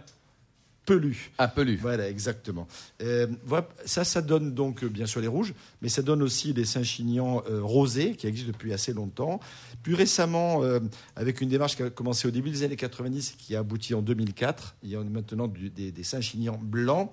pelu. 0.87 1.30
Pelu. 1.54 1.76
Voilà, 1.76 2.08
exactement. 2.08 2.66
Euh, 3.02 3.26
voilà, 3.44 3.68
ça, 3.84 4.02
ça 4.04 4.22
donne 4.22 4.54
donc 4.54 4.82
euh, 4.82 4.88
bien 4.88 5.06
sûr 5.06 5.20
les 5.20 5.28
rouges, 5.28 5.54
mais 5.82 5.88
ça 5.88 6.02
donne 6.02 6.22
aussi 6.22 6.52
les 6.52 6.64
Saint-Chinians 6.64 7.42
euh, 7.49 7.62
rosés 7.62 8.16
qui 8.16 8.26
existent 8.26 8.50
depuis 8.52 8.72
assez 8.72 8.92
longtemps. 8.92 9.38
Plus 9.82 9.94
récemment, 9.94 10.62
euh, 10.64 10.80
avec 11.16 11.40
une 11.40 11.49
démarche 11.49 11.76
qui 11.76 11.82
a 11.82 11.90
commencé 11.90 12.26
au 12.26 12.30
début 12.30 12.50
des 12.50 12.62
années 12.64 12.76
90 12.76 13.30
et 13.32 13.37
qui 13.37 13.54
a 13.56 13.60
abouti 13.60 13.94
en 13.94 14.02
2004, 14.02 14.76
il 14.82 14.90
y 14.90 14.96
a 14.96 15.02
maintenant 15.04 15.46
du- 15.49 15.70
des, 15.70 15.92
des 15.92 16.02
Saint-Chinians 16.04 16.58
blancs 16.60 17.10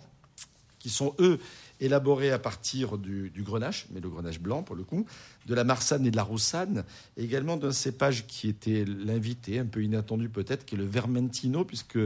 qui 0.79 0.89
sont 0.89 1.13
eux 1.19 1.39
élaborés 1.79 2.31
à 2.31 2.39
partir 2.39 2.98
du, 2.98 3.31
grenache, 3.38 3.88
mais 3.91 4.00
le 4.00 4.10
grenache 4.10 4.39
blanc 4.39 4.63
pour 4.63 4.75
le 4.75 4.84
coup, 4.84 5.05
de 5.46 5.53
la 5.53 5.63
marsanne 5.63 6.05
et 6.05 6.12
de 6.12 6.15
la 6.15 6.24
roussanne, 6.24 6.84
et 7.17 7.24
également 7.24 7.57
d'un 7.57 7.72
cépage 7.72 8.25
qui 8.27 8.50
était 8.50 8.86
l'invité, 8.86 9.60
un 9.60 9.65
peu 9.65 9.84
inattendu 9.84 10.29
peut-être, 10.29 10.65
qui 10.65 10.75
est 10.75 10.77
le 10.77 10.86
vermentino, 10.86 11.63
puisque 11.63 12.00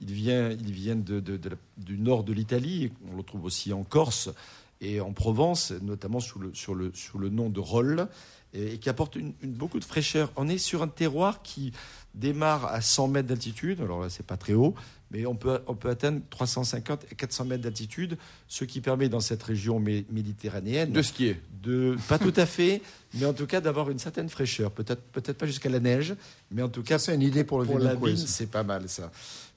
il 0.00 0.12
vient, 0.12 0.50
il 0.50 0.72
vient 0.72 0.96
du 0.96 1.98
nord 1.98 2.24
de 2.24 2.32
l'Italie, 2.32 2.92
on 3.12 3.16
le 3.16 3.22
trouve 3.22 3.44
aussi 3.44 3.72
en 3.72 3.84
Corse 3.84 4.30
et 4.80 5.00
en 5.00 5.12
Provence, 5.12 5.72
notamment 5.82 6.20
sous 6.20 6.38
le, 6.38 6.52
sous 6.52 7.18
le 7.18 7.28
nom 7.28 7.48
de 7.48 7.60
Rolle, 7.60 8.08
et, 8.56 8.78
qui 8.78 8.88
apporte 8.88 9.16
une, 9.16 9.32
une- 9.42 9.52
beaucoup 9.52 9.78
de 9.78 9.84
fraîcheur. 9.84 10.32
On 10.36 10.48
est 10.48 10.58
sur 10.58 10.82
un 10.82 10.88
terroir 10.88 11.42
qui 11.42 11.72
démarre 12.14 12.64
à 12.66 12.80
100 12.80 13.08
mètres 13.08 13.28
d'altitude, 13.28 13.80
alors 13.82 14.00
là 14.00 14.08
c'est 14.08 14.24
pas 14.26 14.36
très 14.38 14.54
haut, 14.54 14.74
mais 15.10 15.26
on 15.26 15.34
peut, 15.36 15.60
on 15.66 15.74
peut 15.74 15.90
atteindre 15.90 16.20
350 16.30 17.04
et 17.12 17.14
400 17.14 17.44
mètres 17.44 17.62
d'altitude, 17.62 18.16
ce 18.48 18.64
qui 18.64 18.80
permet 18.80 19.08
dans 19.10 19.20
cette 19.20 19.42
région 19.42 19.78
mé- 19.80 20.04
méditerranéenne 20.10 20.92
De 20.92 21.02
skier. 21.02 21.38
de 21.62 21.96
pas 22.08 22.18
tout 22.18 22.32
à 22.36 22.46
fait, 22.46 22.80
mais 23.14 23.26
en 23.26 23.34
tout 23.34 23.46
cas 23.46 23.60
d'avoir 23.60 23.90
une 23.90 23.98
certaine 23.98 24.30
fraîcheur. 24.30 24.70
Peut-être 24.70 25.02
peut-être 25.12 25.36
pas 25.36 25.46
jusqu'à 25.46 25.68
la 25.68 25.78
neige, 25.80 26.14
mais 26.50 26.62
en 26.62 26.70
tout 26.70 26.82
cas 26.82 26.98
C'est 26.98 27.14
une 27.14 27.22
idée 27.22 27.44
pour 27.44 27.60
le 27.60 27.66
pour 27.66 27.78
la 27.78 27.94
c'est 28.16 28.50
pas 28.50 28.62
mal 28.62 28.88
ça. 28.88 29.10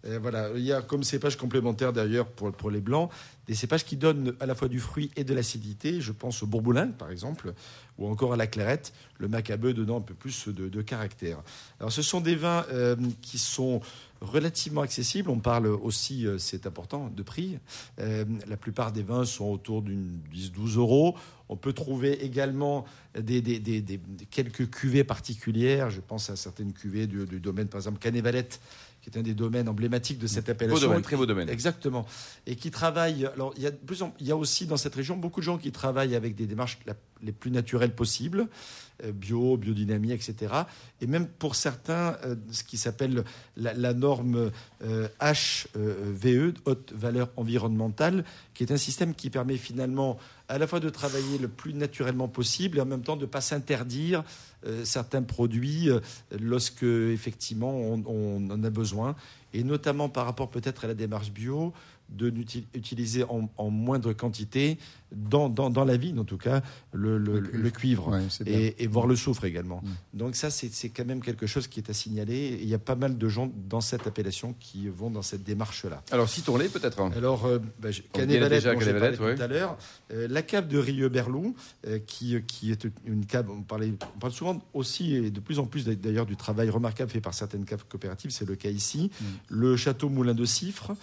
Euh, 0.06 0.20
voilà, 0.22 0.50
il 0.56 0.62
y 0.62 0.72
a 0.72 0.82
comme 0.82 1.04
cépage 1.04 1.36
complémentaire 1.36 1.92
d'ailleurs 1.92 2.28
pour, 2.28 2.52
pour 2.52 2.72
les 2.72 2.80
blancs, 2.80 3.12
des 3.48 3.56
cépages 3.56 3.84
qui 3.84 3.98
donnent 3.98 4.34
à 4.40 4.46
la 4.46 4.56
fois 4.56 4.68
du 4.68 4.80
fruit 4.80 5.12
et 5.16 5.24
de 5.24 5.34
l'acidité. 5.34 6.00
Je 6.00 6.12
pense 6.12 6.42
au 6.42 6.48
bourboulin 6.48 6.88
par 6.88 7.12
exemple, 7.12 7.54
ou 7.98 8.08
encore 8.08 8.34
à 8.34 8.38
la 8.38 8.48
clairette. 8.48 8.94
Le 9.18 9.28
macabeu 9.28 9.74
dedans 9.74 9.98
un 9.98 10.02
peu 10.02 10.14
plus 10.14 10.48
de, 10.48 10.82
caractère. 10.82 11.42
Alors 11.80 11.92
ce 11.92 12.02
sont 12.02 12.22
des 12.22 12.36
vins 12.36 12.66
euh, 12.72 12.96
qui 13.22 13.38
sont 13.38 13.82
relativement 14.22 14.82
accessibles. 14.82 15.30
On 15.30 15.40
parle 15.40 15.68
aussi, 15.68 16.26
euh, 16.26 16.38
c'est 16.38 16.66
important, 16.66 17.12
de 17.14 17.24
prix. 17.24 17.60
La 17.98 18.58
plupart 18.58 18.92
des 18.92 19.04
vins 19.04 19.26
sont 19.26 19.46
autour 19.46 19.82
d'une 19.82 20.22
10-12 20.34 20.78
euros. 20.78 21.16
On 21.50 21.58
peut 21.58 21.74
trouver 21.74 22.24
également 22.24 22.86
des, 23.20 23.42
des- 23.42 23.60
des- 23.60 23.82
des- 23.82 23.98
des- 23.98 24.26
quelques 24.26 24.70
cuvées 24.70 25.04
particulières. 25.04 25.90
Je 25.90 26.00
pense 26.00 26.30
à 26.30 26.36
certaines 26.36 26.74
cuvées 26.74 27.08
du, 27.08 27.26
du 27.26 27.40
domaine, 27.40 27.68
par 27.68 27.80
exemple, 27.80 27.98
Canet-Valette, 28.00 28.60
qui 29.02 29.10
est 29.10 29.18
un 29.18 29.24
des 29.24 29.34
domaines 29.34 29.68
emblématiques 29.70 30.20
de 30.20 30.28
cette 30.28 30.50
appellation. 30.50 30.80
Beau 30.80 30.88
domaine, 30.88 31.02
très 31.02 31.16
beau 31.16 31.26
domaine. 31.26 31.50
Exactement. 31.50 32.06
Et 32.46 32.56
qui 32.56 32.70
travaillent. 32.70 33.26
Alors, 33.28 33.54
il 33.58 33.64
y, 33.64 33.66
a 33.68 33.72
de 33.72 33.78
plus 33.78 34.04
en- 34.04 34.14
il 34.20 34.28
y 34.28 34.32
a 34.32 34.36
aussi 34.36 34.66
dans 34.68 34.78
cette 34.78 34.94
région 34.94 35.16
beaucoup 35.18 35.40
de 35.40 35.46
gens 35.46 35.58
qui 35.58 35.72
travaillent 35.72 36.16
avec 36.16 36.36
des 36.36 36.46
démarches 36.46 36.78
la- 36.86 36.96
les 37.24 37.32
plus 37.32 37.50
naturelles 37.52 37.96
possibles, 37.96 38.48
euh, 39.04 39.12
bio, 39.12 39.58
biodynamie, 39.58 40.12
etc. 40.12 40.54
Et 41.02 41.08
même 41.08 41.28
pour 41.28 41.56
certains, 41.56 42.18
euh, 42.26 42.36
ce 42.52 42.64
qui 42.64 42.78
s'appelle 42.78 43.24
la, 43.58 43.74
la 43.74 43.94
norme 43.94 44.52
euh, 44.84 45.08
HVE, 45.20 46.54
haute 46.66 46.94
valeur 46.94 47.30
environnementale, 47.38 48.24
qui 48.54 48.64
est 48.64 48.72
un 48.72 48.78
système 48.78 49.14
qui 49.16 49.30
permet 49.30 49.58
finalement 49.58 50.18
à 50.50 50.58
la 50.58 50.68
fois 50.68 50.80
de 50.80 50.90
travailler 50.90 51.38
le 51.38 51.48
plus 51.48 51.74
naturellement 51.74 52.28
possible 52.28 52.80
et 52.80 52.82
en 52.82 52.86
même 52.86 53.04
temps 53.04 53.16
de 53.16 53.22
ne 53.22 53.28
pas 53.28 53.40
s'interdire 53.40 54.24
euh, 54.66 54.84
certains 54.84 55.22
produits 55.22 55.90
euh, 55.90 56.00
lorsque 56.40 56.84
effectivement 56.84 57.72
on, 57.72 58.04
on 58.06 58.50
en 58.50 58.64
a 58.64 58.70
besoin. 58.70 59.16
Et 59.54 59.64
notamment 59.64 60.10
par 60.10 60.26
rapport 60.26 60.50
peut-être 60.50 60.86
à 60.86 60.88
la 60.88 60.96
démarche 60.96 61.32
bio 61.32 61.74
de 62.10 62.30
n'utiliser 62.30 63.24
en, 63.24 63.50
en 63.58 63.70
moindre 63.70 64.14
quantité 64.14 64.78
dans, 65.16 65.50
dans, 65.50 65.70
dans 65.70 65.86
la 65.86 65.98
vigne 65.98 66.20
en 66.20 66.24
tout 66.24 66.38
cas 66.38 66.62
le, 66.92 67.18
le- 67.18 67.40
Le 67.40 67.42
cuivre. 67.42 67.64
le 67.64 67.70
cuivre 67.72 68.08
Ouais, 68.10 68.22
c'est 68.30 68.44
bien. 68.44 68.58
et, 68.58 68.76
et 68.80 68.88
voir 68.88 69.08
le 69.08 69.16
soufre 69.16 69.46
également. 69.46 69.82
Donc 70.14 70.36
ça 70.36 70.50
c'est 70.50 70.70
c'est 70.72 70.90
quand 70.90 71.06
même 71.06 71.22
quelque 71.22 71.48
chose 71.48 71.68
qui 71.68 71.80
est 71.80 71.90
à 71.90 71.94
signaler 71.94 72.36
et 72.36 72.62
il 72.62 72.70
y 72.70 72.74
a 72.74 72.80
pas 72.80 72.96
mal 72.96 73.18
de 73.18 73.30
gens 73.30 73.52
dans 73.70 73.82
cette 73.82 74.06
appellation 74.08 74.54
qui 74.60 74.88
vont 74.88 75.10
dans 75.10 75.22
cette 75.22 75.44
démarche-là. 75.44 76.04
Alors, 76.12 76.30
citons-les 76.30 76.70
peut-être. 76.70 77.00
hein. 77.02 77.12
Alors, 77.16 77.46
euh, 77.46 77.60
bah, 77.80 77.90
Canet-Valette, 78.14 78.60
déjà 78.60 78.74
dont 78.74 78.80
j'ai 78.80 78.86
Canet-Valette, 78.88 79.18
parlé 79.18 79.32
ouais. 79.34 79.38
tout 79.38 79.44
à 79.44 79.48
l'heure. 79.48 79.78
Euh, 80.12 80.28
la 80.30 80.42
cave 80.42 80.68
de 80.68 80.78
Rieux-Berlou, 80.78 81.56
euh, 81.88 82.00
qui, 82.06 82.36
qui 82.44 82.72
est 82.72 82.88
une 83.06 83.26
cave, 83.26 83.50
on, 83.50 83.62
parlait, 83.62 83.94
on 84.16 84.20
parle 84.20 84.34
souvent 84.34 84.62
aussi, 84.74 85.16
et 85.16 85.32
de 85.32 85.40
plus 85.40 85.60
en 85.60 85.66
plus 85.66 85.86
d'ailleurs, 85.86 86.26
du 86.26 86.36
travail 86.36 86.70
remarquable 86.70 87.10
fait 87.10 87.22
par 87.22 87.34
certaines 87.34 87.66
caves 87.66 87.86
coopératives, 87.90 88.32
c'est 88.32 88.48
le 88.48 88.56
cas 88.56 88.70
ici. 88.70 89.10
Mm. 89.20 89.26
Le 89.50 89.78
château 89.78 90.10
Moulin 90.10 90.34
de 90.34 90.46
Cifre, 90.46 90.92
euh, 90.92 90.96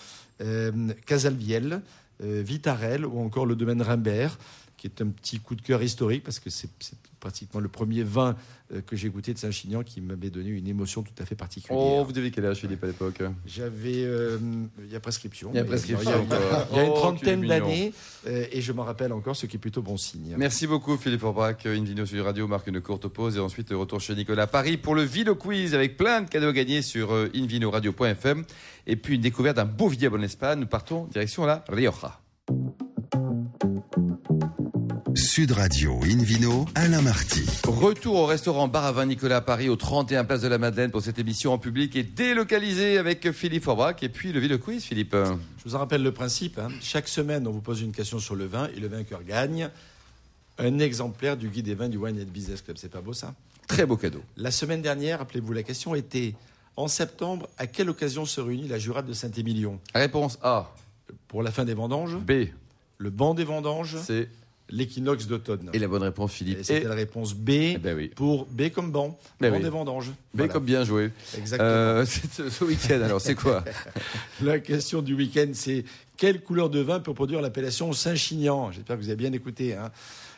Casalviel, 1.06 1.82
euh, 2.22 2.42
Vitarel, 2.44 3.04
ou 3.04 3.20
encore 3.20 3.46
le 3.46 3.56
domaine 3.56 3.82
Rimbert, 3.82 4.38
qui 4.76 4.86
est 4.86 5.02
un 5.02 5.08
petit 5.08 5.38
coup 5.38 5.54
de 5.54 5.62
cœur 5.62 5.82
historique, 5.82 6.24
parce 6.24 6.38
que 6.38 6.50
c'est 6.50 6.70
pratiquement 7.20 7.61
le 7.61 7.68
premier 7.68 8.02
vin 8.02 8.37
euh, 8.73 8.80
que 8.80 8.96
j'ai 8.96 9.08
goûté 9.08 9.32
de 9.32 9.38
Saint-Chinian 9.38 9.82
qui 9.82 10.00
m'avait 10.00 10.30
donné 10.30 10.50
une 10.50 10.66
émotion 10.68 11.02
tout 11.02 11.14
à 11.18 11.25
fait 11.26 11.35
particulière. 11.35 11.78
Oh, 11.80 12.04
vous 12.04 12.12
deviez 12.12 12.30
quel 12.30 12.44
âge, 12.46 12.58
Philippe, 12.58 12.82
à 12.85 12.87
l'époque? 12.88 13.23
J'avais. 13.46 14.04
euh, 14.04 14.38
Il 14.85 14.92
y 14.92 14.96
a 14.96 15.00
prescription. 15.00 15.50
Il 15.52 15.56
y 15.56 15.61
a 15.61 15.64
prescription 15.64 16.11
Il 16.25 16.30
y 16.30 16.32
a, 16.35 16.37
encore. 16.37 16.68
il 16.73 16.76
y 16.76 16.80
a 16.80 16.85
une 16.85 16.90
Oh, 16.90 16.94
trentaine 16.94 17.46
d'années. 17.46 17.92
euh, 18.26 18.46
et 18.50 18.61
je 18.61 18.73
m'en 18.73 18.85
rappelle 18.85 19.12
encore, 19.12 19.37
ce 19.37 19.46
qui 19.46 19.56
est 19.56 19.61
plutôt 19.61 19.82
bon 19.82 19.96
signe. 19.96 20.35
Merci 20.37 20.66
beaucoup 20.66 20.96
Philippe 20.96 21.20
Forbach. 21.20 21.64
Invino 21.66 22.04
sur 22.06 22.25
Radio 22.25 22.46
marque 22.49 22.66
une 22.66 22.80
courte 22.80 23.08
pause 23.08 23.37
et 23.37 23.40
ensuite 23.40 23.70
retour 23.70 24.00
chez 24.00 24.14
Nicolas 24.14 24.42
à 24.44 24.46
Paris 24.46 24.76
pour 24.76 24.94
le 24.94 25.02
Vino 25.02 25.35
Quiz 25.35 25.75
avec 25.75 25.96
plein 25.96 26.23
de 26.23 26.28
cadeaux 26.28 26.49
à 26.49 26.52
gagner 26.52 26.82
sur 26.82 27.12
invinoradio.fm 27.35 28.44
et 28.87 28.96
puis 28.96 29.14
une 29.16 29.20
découverte 29.20 29.56
d'un 29.56 29.64
beau 29.64 29.88
vignoble 29.88 30.18
en 30.18 30.23
Espagne. 30.23 30.61
Nous 30.61 30.66
partons 30.66 31.04
direction 31.06 31.44
la 31.46 31.64
Rioja. 31.68 32.20
Sud 35.36 35.52
Radio 35.52 36.00
Invino, 36.02 36.64
Alain 36.74 37.02
Marty. 37.02 37.44
Retour 37.66 38.14
au 38.14 38.24
restaurant 38.24 38.68
Bar 38.68 38.86
à 38.86 38.92
Vin 38.92 39.04
Nicolas 39.04 39.36
à 39.36 39.40
Paris 39.42 39.68
au 39.68 39.76
31 39.76 40.24
Place 40.24 40.40
de 40.40 40.48
la 40.48 40.56
Madeleine 40.56 40.90
pour 40.90 41.02
cette 41.02 41.18
émission 41.18 41.52
en 41.52 41.58
public 41.58 41.94
et 41.94 42.04
délocalisée 42.04 42.96
avec 42.96 43.30
Philippe 43.32 43.64
Forbach 43.64 43.96
et 44.00 44.08
puis 44.08 44.32
le 44.32 44.40
Vino 44.40 44.56
Quiz 44.56 44.82
Philippe. 44.82 45.14
Je 45.14 45.64
vous 45.66 45.74
en 45.74 45.80
rappelle 45.80 46.02
le 46.02 46.12
principe. 46.12 46.58
hein. 46.58 46.68
Chaque 46.80 47.06
semaine, 47.06 47.46
on 47.46 47.50
vous 47.50 47.60
pose 47.60 47.82
une 47.82 47.92
question 47.92 48.18
sur 48.18 48.34
le 48.34 48.46
vin 48.46 48.70
et 48.74 48.80
le 48.80 48.88
vainqueur 48.88 49.24
gagne 49.24 49.68
un 50.56 50.78
exemplaire 50.78 51.36
du 51.36 51.50
guide 51.50 51.66
des 51.66 51.74
vins 51.74 51.90
du 51.90 51.98
Wine 51.98 52.18
and 52.18 52.32
Business 52.32 52.62
Club. 52.62 52.78
C'est 52.78 52.90
pas 52.90 53.02
beau 53.02 53.12
ça? 53.12 53.34
Très 53.68 53.84
beau 53.84 53.98
cadeau. 53.98 54.22
La 54.38 54.50
semaine 54.50 54.80
dernière, 54.80 55.18
rappelez-vous, 55.18 55.52
la 55.52 55.64
question 55.64 55.94
était 55.94 56.34
en 56.76 56.88
septembre, 56.88 57.46
à 57.58 57.66
quelle 57.66 57.90
occasion 57.90 58.24
se 58.24 58.40
réunit 58.40 58.68
la 58.68 58.78
Jurade 58.78 59.04
de 59.04 59.12
Saint-Émilion? 59.12 59.80
Réponse 59.94 60.38
A, 60.42 60.72
Pour 61.28 61.42
la 61.42 61.52
fin 61.52 61.66
des 61.66 61.74
vendanges, 61.74 62.16
B, 62.16 62.46
le 62.96 63.10
banc 63.10 63.34
des 63.34 63.44
vendanges, 63.44 63.98
C 63.98 64.30
l'équinoxe 64.68 65.26
d'automne. 65.26 65.70
et 65.73 65.78
la 65.78 65.88
bonne 65.88 66.02
réponse 66.02 66.32
Et 66.32 66.35
Philippe. 66.35 66.58
C'était 66.62 66.88
la 66.88 66.94
réponse 66.94 67.35
B 67.35 67.50
Eh 67.50 67.78
ben 67.78 67.96
oui. 67.96 68.08
pour 68.08 68.46
B 68.46 68.68
comme 68.70 68.90
banc, 68.90 69.18
Ben 69.40 69.50
banc 69.50 69.56
oui. 69.58 69.62
des 69.62 69.68
vendanges. 69.70 70.08
B 70.11 70.14
Voilà. 70.38 70.52
comme 70.52 70.64
bien 70.64 70.85
joué. 70.85 71.11
Exactement. 71.37 71.68
Euh, 71.70 72.04
ce 72.50 72.64
week-end 72.64 73.00
alors 73.02 73.20
c'est 73.20 73.35
quoi 73.37 73.64
La 74.42 74.58
question 74.58 75.02
du 75.02 75.14
week-end, 75.14 75.49
c'est 75.52 75.85
quelle 76.16 76.42
couleur 76.42 76.68
de 76.70 76.80
vin 76.80 76.99
peut 77.00 77.14
produire 77.14 77.40
l'appellation 77.40 77.92
Saint-Chinian? 77.92 78.73
J'espère 78.73 78.96
que 78.96 79.02
vous 79.02 79.08
avez 79.08 79.16
bien 79.16 79.32
écouté. 79.32 79.75
hein. 79.75 79.90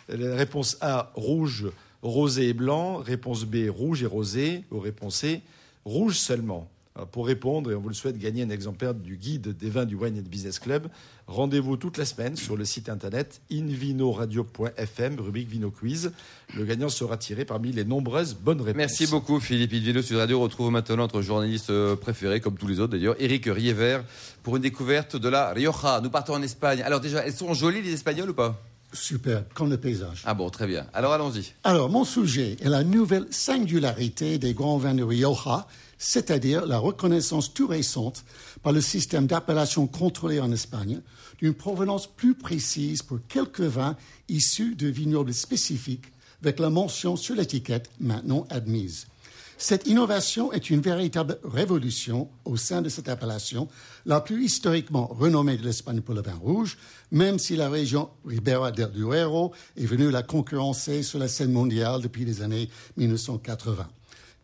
La 0.09 0.37
réponse 0.37 0.77
A, 0.81 1.11
rouge, 1.15 1.67
rosé 2.03 2.49
et 2.49 2.53
blanc. 2.55 2.97
Réponse 2.97 3.45
B, 3.45 3.69
rouge 3.71 4.03
et 4.03 4.07
rosé. 4.07 4.65
Ou 4.71 4.81
réponse 4.81 5.17
C, 5.17 5.41
rouge 5.85 6.17
seulement. 6.19 6.69
Alors, 6.99 7.07
pour 7.07 7.29
répondre, 7.29 7.71
et 7.71 7.77
on 7.77 7.81
vous 7.81 7.91
le 7.91 7.95
souhaite, 7.95 8.19
gagner 8.19 8.43
un 8.43 8.51
exemplaire 8.51 8.93
du 8.93 9.17
guide 9.17 9.57
des 9.57 9.71
vins 9.71 9.85
du 9.85 9.95
Wine 9.95 10.19
and 10.19 10.29
Business 10.29 10.59
Club. 10.59 10.89
Rendez-vous 11.29 11.77
toute 11.77 11.97
la 11.97 12.05
semaine 12.05 12.35
sur 12.35 12.57
le 12.57 12.65
site 12.65 12.89
internet 12.89 13.41
invinoradio.fm, 13.53 15.21
rubrique 15.21 15.49
Vino 15.49 15.71
Quiz. 15.71 16.11
Le 16.57 16.65
gagnant 16.65 16.89
sera 16.89 17.17
tiré 17.17 17.45
parmi 17.45 17.71
les 17.71 17.85
nombreuses 17.85 18.35
bonnes 18.35 18.61
réponses. 18.61 18.79
Merci 18.79 19.07
beaucoup 19.07 19.39
Philippe 19.39 19.75
Invino 19.75 20.03
sur 20.03 20.19
Radio. 20.19 20.41
On 20.41 20.43
retrouve 20.43 20.73
maintenant 20.73 20.97
notre 20.97 21.23
journaliste 21.23 21.71
euh, 21.71 21.95
préféré, 21.95 22.41
comme 22.41 22.57
tous 22.57 22.67
les 22.67 22.81
autres 22.81 22.91
d'ailleurs, 22.91 23.15
Eric 23.21 23.45
Riever, 23.47 24.01
pour 24.43 24.57
une 24.57 24.63
découverte 24.63 25.15
de 25.15 25.29
la 25.29 25.53
Rioja. 25.53 26.01
Nous 26.03 26.11
partons 26.11 26.35
en 26.35 26.43
Espagne. 26.43 26.83
Alors 26.83 26.99
déjà, 26.99 27.25
elles 27.25 27.33
sont 27.33 27.55
jolies 27.55 27.81
les 27.81 27.93
Espagnols 27.93 28.31
ou 28.31 28.35
pas? 28.35 28.61
Superbe, 28.93 29.45
comme 29.55 29.71
le 29.71 29.77
paysage. 29.77 30.23
Ah 30.25 30.35
bon, 30.35 30.51
très 30.51 30.67
bien. 30.67 30.87
Alors 30.95 31.13
allons-y. 31.13 31.53
Alors, 31.63 31.91
mon 31.91 32.05
sujet 32.05 32.57
est 32.61 32.69
la 32.69 32.83
nouvelle 32.83 33.27
singularité 33.31 34.39
des 34.39 34.55
grands 34.55 34.79
vins 34.79 34.95
de 34.95 35.05
Rioja, 35.05 35.69
c'est-à-dire 35.99 36.65
la 36.65 36.79
reconnaissance 36.79 37.53
tout 37.53 37.67
récente 37.67 38.25
par 38.63 38.73
le 38.73 38.81
système 38.81 39.27
d'appellation 39.27 39.87
contrôlée 39.87 40.41
en 40.41 40.53
Espagne 40.53 41.01
d'une 41.39 41.55
provenance 41.55 42.07
plus 42.07 42.35
précise 42.35 43.03
pour 43.03 43.19
quelques 43.29 43.61
vins 43.61 43.97
issus 44.29 44.75
de 44.75 44.87
vignobles 44.87 45.35
spécifiques, 45.35 46.13
avec 46.43 46.61
la 46.61 46.71
mention 46.71 47.17
sur 47.17 47.35
l'étiquette 47.35 47.91
maintenant 48.01 48.47
admise. 48.51 49.07
Cette 49.61 49.89
innovation 49.89 50.53
est 50.53 50.71
une 50.71 50.81
véritable 50.81 51.41
révolution 51.43 52.29
au 52.45 52.57
sein 52.57 52.81
de 52.81 52.89
cette 52.89 53.09
appellation, 53.09 53.67
la 54.07 54.21
plus 54.21 54.45
historiquement 54.45 55.09
renommée 55.09 55.57
de 55.57 55.65
l'Espagne 55.65 56.01
pour 56.01 56.15
le 56.15 56.23
vin 56.23 56.37
rouge, 56.37 56.79
même 57.11 57.41
si 57.41 57.57
la 57.57 57.69
région 57.69 58.09
Ribera 58.25 58.71
del 58.71 58.93
Duero 58.93 59.53
est 59.77 59.87
venue 59.87 60.13
la 60.13 60.23
concurrencer 60.23 61.03
sur 61.03 61.19
la 61.19 61.27
scène 61.27 61.51
mondiale 61.51 62.03
depuis 62.03 62.25
les 62.25 62.41
années 62.41 62.71
1980. 62.99 63.89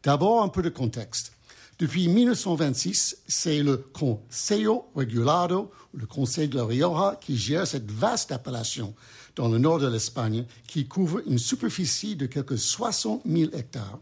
D'abord, 0.02 0.42
un 0.42 0.49
peu 0.49 0.62
de 0.62 0.68
contexte. 0.68 1.34
Depuis 1.81 2.07
1926, 2.07 3.19
c'est 3.26 3.62
le 3.62 3.78
Consejo 3.78 4.87
Regulado, 4.95 5.73
le 5.93 6.07
Conseil 6.07 6.49
de 6.49 6.57
la 6.57 6.64
Rioja, 6.64 7.19
qui 7.21 7.37
gère 7.37 7.66
cette 7.66 7.90
vaste 7.90 8.31
appellation 8.31 8.95
dans 9.35 9.49
le 9.49 9.59
nord 9.59 9.81
de 9.81 9.88
l'Espagne, 9.88 10.45
qui 10.69 10.87
couvre 10.87 11.21
une 11.26 11.38
superficie 11.38 12.14
de 12.14 12.26
quelques 12.26 12.59
60 12.59 13.23
000 13.26 13.50
hectares 13.52 13.99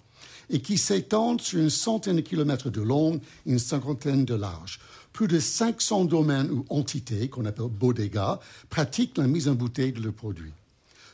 et 0.50 0.60
qui 0.60 0.76
s'étend 0.76 1.38
sur 1.38 1.60
une 1.60 1.70
centaine 1.70 2.16
de 2.16 2.20
kilomètres 2.20 2.68
de 2.68 2.82
long 2.82 3.14
et 3.46 3.52
une 3.52 3.58
cinquantaine 3.58 4.26
de 4.26 4.34
large. 4.34 4.78
Plus 5.14 5.28
de 5.28 5.38
500 5.38 6.04
domaines 6.04 6.50
ou 6.50 6.66
entités, 6.68 7.28
qu'on 7.28 7.46
appelle 7.46 7.68
bodegas, 7.68 8.38
pratiquent 8.68 9.16
la 9.16 9.26
mise 9.26 9.48
en 9.48 9.54
bouteille 9.54 9.92
de 9.92 10.02
leurs 10.02 10.12
produits. 10.12 10.52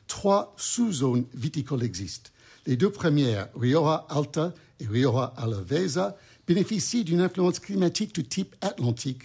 Trois 0.09 0.55
sous-zones 0.57 1.25
viticoles 1.35 1.85
existent. 1.85 2.31
Les 2.67 2.77
deux 2.77 2.91
premières, 2.91 3.49
Rioja 3.55 4.07
Alta 4.09 4.53
et 4.81 4.87
Rioja 4.87 5.33
Alavesa, 5.37 6.17
bénéficient 6.49 7.05
d'une 7.05 7.21
influence 7.21 7.61
climatique 7.61 8.14
de 8.14 8.23
type 8.23 8.57
atlantique 8.62 9.25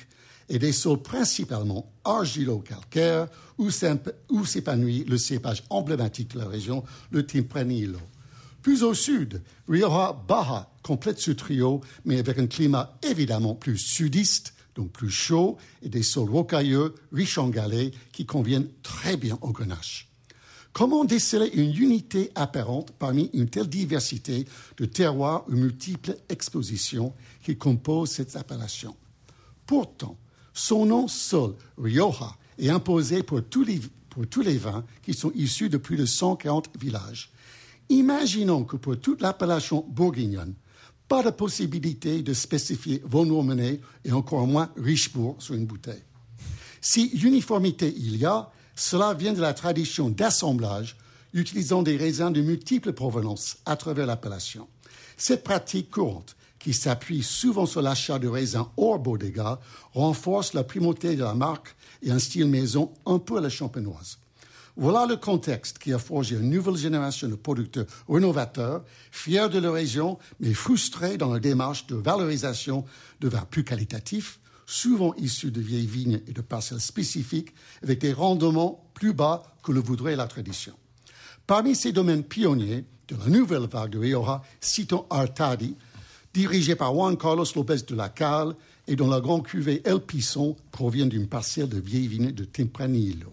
et 0.49 0.59
des 0.59 0.73
sols 0.73 1.01
principalement 1.01 1.89
argilo-calcaires 2.03 3.29
où 3.57 3.71
s'épanouit 3.71 5.05
le 5.05 5.17
cépage 5.17 5.63
emblématique 5.69 6.33
de 6.33 6.39
la 6.39 6.47
région, 6.47 6.83
le 7.11 7.25
Tempranillo. 7.25 7.99
Plus 8.61 8.83
au 8.83 8.93
sud, 8.93 9.41
Rioja 9.69 10.21
Baja 10.27 10.69
complète 10.83 11.19
ce 11.19 11.31
trio, 11.31 11.81
mais 12.03 12.19
avec 12.19 12.37
un 12.39 12.47
climat 12.47 12.97
évidemment 13.03 13.55
plus 13.55 13.77
sudiste, 13.77 14.53
donc 14.75 14.91
plus 14.91 15.09
chaud, 15.09 15.57
et 15.81 15.89
des 15.89 16.03
sols 16.03 16.29
rocailleux, 16.29 16.95
riches 17.13 17.37
en 17.37 17.47
galets, 17.49 17.93
qui 18.11 18.25
conviennent 18.25 18.69
très 18.81 19.15
bien 19.15 19.37
au 19.41 19.51
grenache. 19.51 20.12
Comment 20.73 21.05
déceler 21.05 21.51
une 21.53 21.77
unité 21.77 22.31
apparente 22.33 22.91
parmi 22.97 23.29
une 23.33 23.47
telle 23.47 23.69
diversité 23.69 24.47
de 24.77 24.85
terroirs 24.85 25.45
ou 25.47 25.51
multiples 25.51 26.17
expositions 26.29 27.13
qui 27.43 27.55
composent 27.55 28.09
cette 28.09 28.35
appellation? 28.35 28.95
Pourtant, 29.67 30.17
son 30.51 30.87
nom 30.87 31.07
seul, 31.07 31.53
Rioja, 31.77 32.35
est 32.57 32.69
imposé 32.69 33.21
pour 33.21 33.43
tous 33.43 33.63
les, 33.63 34.57
vins 34.57 34.83
qui 35.03 35.13
sont 35.13 35.31
issus 35.35 35.69
de 35.69 35.77
plus 35.77 35.95
de 35.95 36.05
140 36.05 36.71
villages. 36.79 37.31
Imaginons 37.89 38.63
que 38.63 38.75
pour 38.75 38.99
toute 38.99 39.21
l'appellation 39.21 39.85
bourguignonne, 39.87 40.55
pas 41.07 41.21
de 41.21 41.29
possibilité 41.29 42.23
de 42.23 42.33
spécifier 42.33 43.03
von 43.05 43.57
et 44.03 44.11
encore 44.11 44.47
moins 44.47 44.71
Richebourg 44.75 45.35
sur 45.37 45.53
une 45.53 45.67
bouteille. 45.67 46.03
Si 46.81 47.09
uniformité 47.23 47.93
il 47.95 48.17
y 48.17 48.25
a, 48.25 48.51
cela 48.75 49.13
vient 49.13 49.33
de 49.33 49.41
la 49.41 49.53
tradition 49.53 50.09
d'assemblage 50.09 50.97
utilisant 51.33 51.81
des 51.81 51.97
raisins 51.97 52.31
de 52.31 52.41
multiples 52.41 52.93
provenances 52.93 53.57
à 53.65 53.75
travers 53.75 54.05
l'appellation. 54.05 54.67
Cette 55.17 55.43
pratique 55.43 55.91
courante, 55.91 56.35
qui 56.59 56.73
s'appuie 56.73 57.23
souvent 57.23 57.65
sur 57.65 57.81
l'achat 57.81 58.19
de 58.19 58.27
raisins 58.27 58.65
hors 58.77 58.99
bodega, 58.99 59.59
renforce 59.93 60.53
la 60.53 60.63
primauté 60.63 61.15
de 61.15 61.23
la 61.23 61.33
marque 61.33 61.75
et 62.01 62.11
un 62.11 62.19
style 62.19 62.47
maison 62.47 62.91
un 63.05 63.19
peu 63.19 63.37
à 63.37 63.41
la 63.41 63.49
champenoise. 63.49 64.17
Voilà 64.75 65.05
le 65.05 65.17
contexte 65.17 65.77
qui 65.77 65.93
a 65.93 65.99
forgé 65.99 66.35
une 66.35 66.49
nouvelle 66.49 66.77
génération 66.77 67.27
de 67.27 67.35
producteurs 67.35 67.85
rénovateurs, 68.09 68.83
fiers 69.11 69.49
de 69.49 69.59
leur 69.59 69.73
région, 69.73 70.17
mais 70.39 70.53
frustrés 70.53 71.17
dans 71.17 71.31
la 71.31 71.39
démarche 71.39 71.85
de 71.87 71.95
valorisation 71.95 72.83
de 73.19 73.27
vins 73.27 73.47
plus 73.49 73.63
qualitatifs, 73.63 74.39
souvent 74.65 75.13
issus 75.15 75.51
de 75.51 75.61
vieilles 75.61 75.87
vignes 75.87 76.21
et 76.27 76.33
de 76.33 76.41
parcelles 76.41 76.79
spécifiques, 76.79 77.53
avec 77.81 77.99
des 77.99 78.13
rendements 78.13 78.83
plus 78.93 79.13
bas 79.13 79.43
que 79.63 79.71
le 79.71 79.79
voudrait 79.79 80.15
la 80.15 80.27
tradition. 80.27 80.73
Parmi 81.47 81.75
ces 81.75 81.91
domaines 81.91 82.23
pionniers 82.23 82.85
de 83.07 83.15
la 83.17 83.27
nouvelle 83.27 83.67
vague 83.67 83.91
de 83.91 83.99
Rioja, 83.99 84.41
citons 84.61 85.05
Artadi, 85.09 85.75
dirigé 86.33 86.75
par 86.75 86.93
Juan 86.93 87.17
Carlos 87.17 87.45
López 87.55 87.83
de 87.87 87.95
la 87.95 88.09
Calle 88.09 88.55
et 88.87 88.95
dont 88.95 89.09
la 89.09 89.21
grande 89.21 89.45
cuvée 89.45 89.81
El 89.85 89.99
Pisson 89.99 90.55
provient 90.71 91.05
d'une 91.05 91.27
parcelle 91.27 91.69
de 91.69 91.79
vieilles 91.79 92.07
vignes 92.07 92.31
de 92.31 92.43
Tempranillo. 92.43 93.31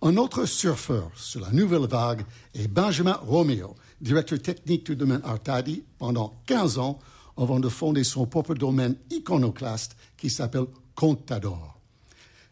Un 0.00 0.16
autre 0.16 0.44
surfeur 0.46 1.10
sur 1.16 1.40
la 1.40 1.50
nouvelle 1.50 1.88
vague 1.88 2.24
est 2.54 2.68
Benjamin 2.68 3.18
Romeo, 3.22 3.74
directeur 4.00 4.40
technique 4.40 4.86
du 4.86 4.96
domaine 4.96 5.20
Artadi 5.24 5.82
pendant 5.98 6.40
15 6.46 6.78
ans 6.78 6.98
avant 7.36 7.60
de 7.60 7.68
fonder 7.68 8.04
son 8.04 8.26
propre 8.26 8.54
domaine 8.54 8.96
iconoclaste 9.10 9.96
qui 10.18 10.28
s'appelle 10.28 10.66
Contador. 10.94 11.78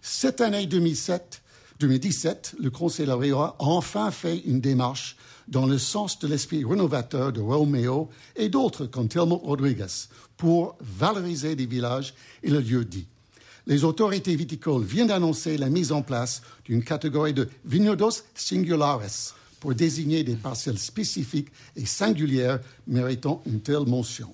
Cette 0.01 0.41
année 0.41 0.67
2007, 0.67 1.43
2017, 1.81 2.55
le 2.61 2.71
Conseil 2.71 3.05
de 3.05 3.11
la 3.11 3.17
Rioja 3.17 3.45
a 3.45 3.57
enfin 3.59 4.11
fait 4.11 4.39
une 4.39 4.61
démarche 4.61 5.17
dans 5.49 5.67
le 5.67 5.79
sens 5.79 6.19
de 6.19 6.29
l'esprit 6.29 6.65
rénovateur 6.65 7.33
de 7.33 7.41
Romeo 7.41 8.09
et 8.35 8.49
d'autres 8.49 8.87
comme 8.87 9.09
Telmo 9.09 9.37
Rodriguez 9.37 10.09
pour 10.37 10.77
valoriser 10.81 11.55
des 11.57 11.67
villages 11.67 12.15
et 12.43 12.51
le 12.51 12.61
lieu 12.61 12.85
dit. 12.85 13.07
Les 13.67 13.83
autorités 13.83 14.37
viticoles 14.37 14.85
viennent 14.85 15.09
d'annoncer 15.09 15.59
la 15.59 15.69
mise 15.69 15.91
en 15.91 16.03
place 16.03 16.43
d'une 16.65 16.85
catégorie 16.85 17.35
de 17.35 17.49
vignodos 17.65 18.23
singulares 18.35 19.01
pour 19.59 19.75
désigner 19.75 20.23
des 20.23 20.37
parcelles 20.37 20.79
spécifiques 20.79 21.49
et 21.75 21.85
singulières 21.85 22.61
méritant 22.87 23.43
une 23.47 23.61
telle 23.61 23.87
mention. 23.87 24.33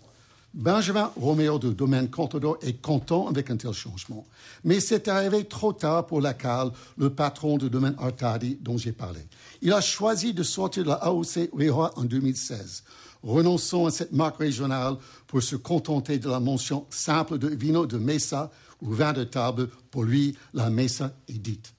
Benjamin 0.54 1.10
Roméo 1.16 1.58
de 1.58 1.72
Domaine 1.72 2.10
Contador 2.10 2.58
est 2.60 2.80
content 2.82 3.26
avec 3.26 3.50
un 3.50 3.56
tel 3.56 3.72
changement. 3.72 4.26
Mais 4.64 4.80
c'est 4.80 5.08
arrivé 5.08 5.44
trop 5.44 5.72
tard 5.72 6.06
pour 6.06 6.20
Lacal, 6.20 6.70
le 6.98 7.08
patron 7.08 7.56
de 7.56 7.68
Domaine 7.68 7.94
Artadi 7.98 8.58
dont 8.60 8.76
j'ai 8.76 8.92
parlé. 8.92 9.20
Il 9.62 9.72
a 9.72 9.80
choisi 9.80 10.34
de 10.34 10.42
sortir 10.42 10.84
de 10.84 10.88
la 10.88 10.96
AOC 10.96 11.50
Rioja 11.56 11.92
en 11.96 12.04
2016. 12.04 12.84
Renonçons 13.22 13.86
à 13.86 13.90
cette 13.90 14.12
marque 14.12 14.38
régionale 14.38 14.96
pour 15.26 15.42
se 15.42 15.56
contenter 15.56 16.18
de 16.18 16.28
la 16.28 16.40
mention 16.40 16.86
simple 16.90 17.38
de 17.38 17.48
vino 17.48 17.86
de 17.86 17.96
mesa 17.96 18.50
ou 18.82 18.90
vin 18.90 19.14
de 19.14 19.24
table. 19.24 19.70
Pour 19.90 20.04
lui, 20.04 20.36
la 20.52 20.68
mesa 20.68 21.14
est 21.28 21.38
dite. 21.38 21.72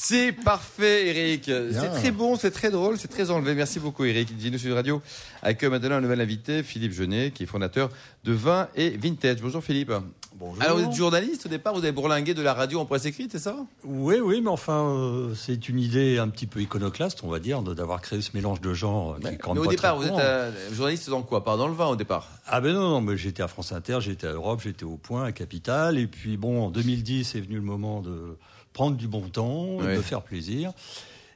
C'est 0.00 0.32
parfait, 0.32 1.08
Eric. 1.08 1.44
C'est 1.44 1.90
très 1.90 2.10
bon, 2.12 2.36
c'est 2.36 2.52
très 2.52 2.70
drôle, 2.70 2.98
c'est 2.98 3.08
très 3.08 3.30
enlevé. 3.30 3.54
Merci 3.54 3.80
beaucoup, 3.80 4.04
Eric. 4.04 4.34
Dino 4.36 4.56
Sud 4.56 4.72
Radio 4.72 5.02
accueille 5.42 5.70
maintenant 5.70 5.96
un 5.96 6.00
nouvel 6.00 6.20
invité, 6.20 6.62
Philippe 6.62 6.92
Genet, 6.92 7.32
qui 7.32 7.42
est 7.42 7.46
fondateur 7.46 7.90
de 8.24 8.32
Vin 8.32 8.68
et 8.76 8.90
Vintage. 8.90 9.42
Bonjour, 9.42 9.62
Philippe. 9.62 9.92
Bonjour. 10.38 10.62
Alors, 10.62 10.78
vous 10.78 10.84
êtes 10.84 10.92
journaliste 10.92 11.46
au 11.46 11.48
départ, 11.48 11.74
vous 11.74 11.80
avez 11.80 11.90
bourlingué 11.90 12.32
de 12.32 12.42
la 12.42 12.54
radio 12.54 12.78
en 12.78 12.84
presse 12.84 13.06
écrite, 13.06 13.32
c'est 13.32 13.40
ça? 13.40 13.56
Oui, 13.82 14.20
oui, 14.22 14.40
mais 14.40 14.50
enfin, 14.50 14.84
euh, 14.84 15.34
c'est 15.34 15.68
une 15.68 15.80
idée 15.80 16.18
un 16.18 16.28
petit 16.28 16.46
peu 16.46 16.60
iconoclaste, 16.60 17.24
on 17.24 17.28
va 17.28 17.40
dire, 17.40 17.60
d'avoir 17.62 18.00
créé 18.00 18.20
ce 18.20 18.30
mélange 18.34 18.60
de 18.60 18.72
genres. 18.72 19.16
mais, 19.20 19.36
au 19.58 19.66
départ, 19.66 19.96
vous 19.96 20.06
êtes 20.06 20.12
euh, 20.12 20.52
journaliste 20.72 21.10
dans 21.10 21.22
quoi? 21.22 21.42
Pas 21.42 21.56
dans 21.56 21.66
le 21.66 21.74
vin 21.74 21.86
au 21.86 21.96
départ? 21.96 22.28
Ah 22.46 22.60
ben 22.60 22.72
non, 22.72 22.88
non, 22.88 23.00
mais 23.00 23.16
j'étais 23.16 23.42
à 23.42 23.48
France 23.48 23.72
Inter, 23.72 23.98
j'étais 24.00 24.28
à 24.28 24.32
Europe, 24.32 24.60
j'étais 24.62 24.84
au 24.84 24.96
Point, 24.96 25.24
à 25.24 25.32
Capital, 25.32 25.98
et 25.98 26.06
puis 26.06 26.36
bon, 26.36 26.66
en 26.66 26.70
2010 26.70 27.34
est 27.34 27.40
venu 27.40 27.56
le 27.56 27.62
moment 27.62 28.00
de 28.00 28.36
prendre 28.72 28.96
du 28.96 29.08
bon 29.08 29.22
temps, 29.22 29.78
de 29.78 30.00
faire 30.00 30.22
plaisir. 30.22 30.72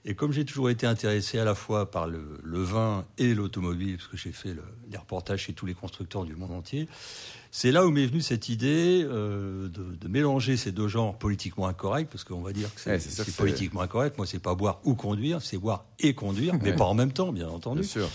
Et 0.05 0.15
comme 0.15 0.33
j'ai 0.33 0.45
toujours 0.45 0.69
été 0.69 0.87
intéressé 0.87 1.39
à 1.39 1.45
la 1.45 1.55
fois 1.55 1.91
par 1.91 2.09
le, 2.09 2.21
vin 2.45 3.05
et 3.19 3.35
l'automobile, 3.35 3.99
parce 3.99 4.09
que 4.09 4.17
j'ai 4.17 4.33
fait 4.33 4.57
des 4.89 4.99
reportages 4.99 5.43
chez 5.43 5.53
tous 5.53 5.65
les 5.65 5.75
constructeurs 5.75 6.25
du 6.25 6.35
monde 6.35 6.51
entier, 6.51 6.89
c'est 7.53 7.71
là 7.71 7.87
où 7.87 7.91
m'est 7.91 8.07
venue 8.07 8.21
cette 8.21 8.49
idée 8.49 9.05
euh, 9.05 9.69
de, 9.69 10.09
mélanger 10.09 10.57
ces 10.57 10.73
deux 10.73 10.89
genres 10.89 11.17
politiquement 11.19 11.69
incorrects, 11.69 12.09
parce 12.09 12.25
qu'on 12.25 12.41
va 12.41 12.53
dire 12.53 12.75
que 12.75 12.81
c'est 12.99 13.37
politiquement 13.37 13.83
incorrect. 13.83 14.17
Moi, 14.19 14.27
c'est 14.27 14.41
pas 14.41 14.57
boire 14.57 14.81
ou 14.85 14.95
conduire, 14.95 15.41
c'est 15.41 15.59
boire 15.59 15.85
et 16.01 16.15
conduire, 16.15 16.55
mais 16.61 16.75
pas 16.75 16.87
en 16.87 16.95
même 16.95 17.13
temps, 17.13 17.31
bien 17.31 17.49
entendu. 17.49 17.83
Bien 17.83 17.89
sûr. 17.89 18.09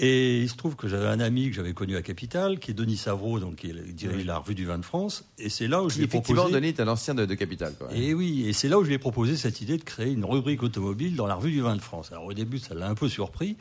Et 0.00 0.42
il 0.42 0.48
se 0.48 0.54
trouve 0.54 0.76
que 0.76 0.86
j'avais 0.86 1.08
un 1.08 1.18
ami 1.18 1.50
que 1.50 1.56
j'avais 1.56 1.72
connu 1.72 1.96
à 1.96 2.02
Capital, 2.02 2.60
qui 2.60 2.70
est 2.70 2.74
Denis 2.74 2.96
Savreau, 2.96 3.40
donc 3.40 3.56
qui 3.56 3.72
dirige 3.72 4.24
la 4.24 4.38
revue 4.38 4.54
du 4.54 4.64
vin 4.64 4.78
de 4.78 4.84
France. 4.84 5.24
Et 5.38 5.48
c'est 5.48 5.66
là 5.66 5.82
où 5.82 5.90
je 5.90 5.96
lui 5.96 6.04
ai 6.04 6.06
proposé. 6.06 6.34
Effectivement, 6.34 6.56
Denis 6.56 6.68
est 6.68 6.80
un 6.80 6.86
ancien 6.86 7.16
de, 7.16 7.34
Capital. 7.34 7.74
Et 7.92 8.14
oui, 8.14 8.46
et 8.46 8.52
c'est 8.52 8.68
là 8.68 8.78
où 8.78 8.84
je 8.84 8.88
lui 8.88 8.94
ai 8.94 8.98
proposé 8.98 9.36
cette 9.36 9.60
idée 9.60 9.76
de 9.76 9.82
créer 9.82 10.12
une 10.12 10.24
rubrique 10.24 10.62
automobile 10.62 11.16
dans 11.16 11.26
la 11.26 11.34
revue 11.34 11.50
du 11.50 11.62
vin 11.62 11.74
de 11.74 11.80
France. 11.80 12.12
Alors 12.12 12.26
au 12.26 12.32
début, 12.32 12.60
ça 12.60 12.74
l'a 12.74 12.88
un 12.88 12.94
peu 12.94 13.08
surpris. 13.08 13.56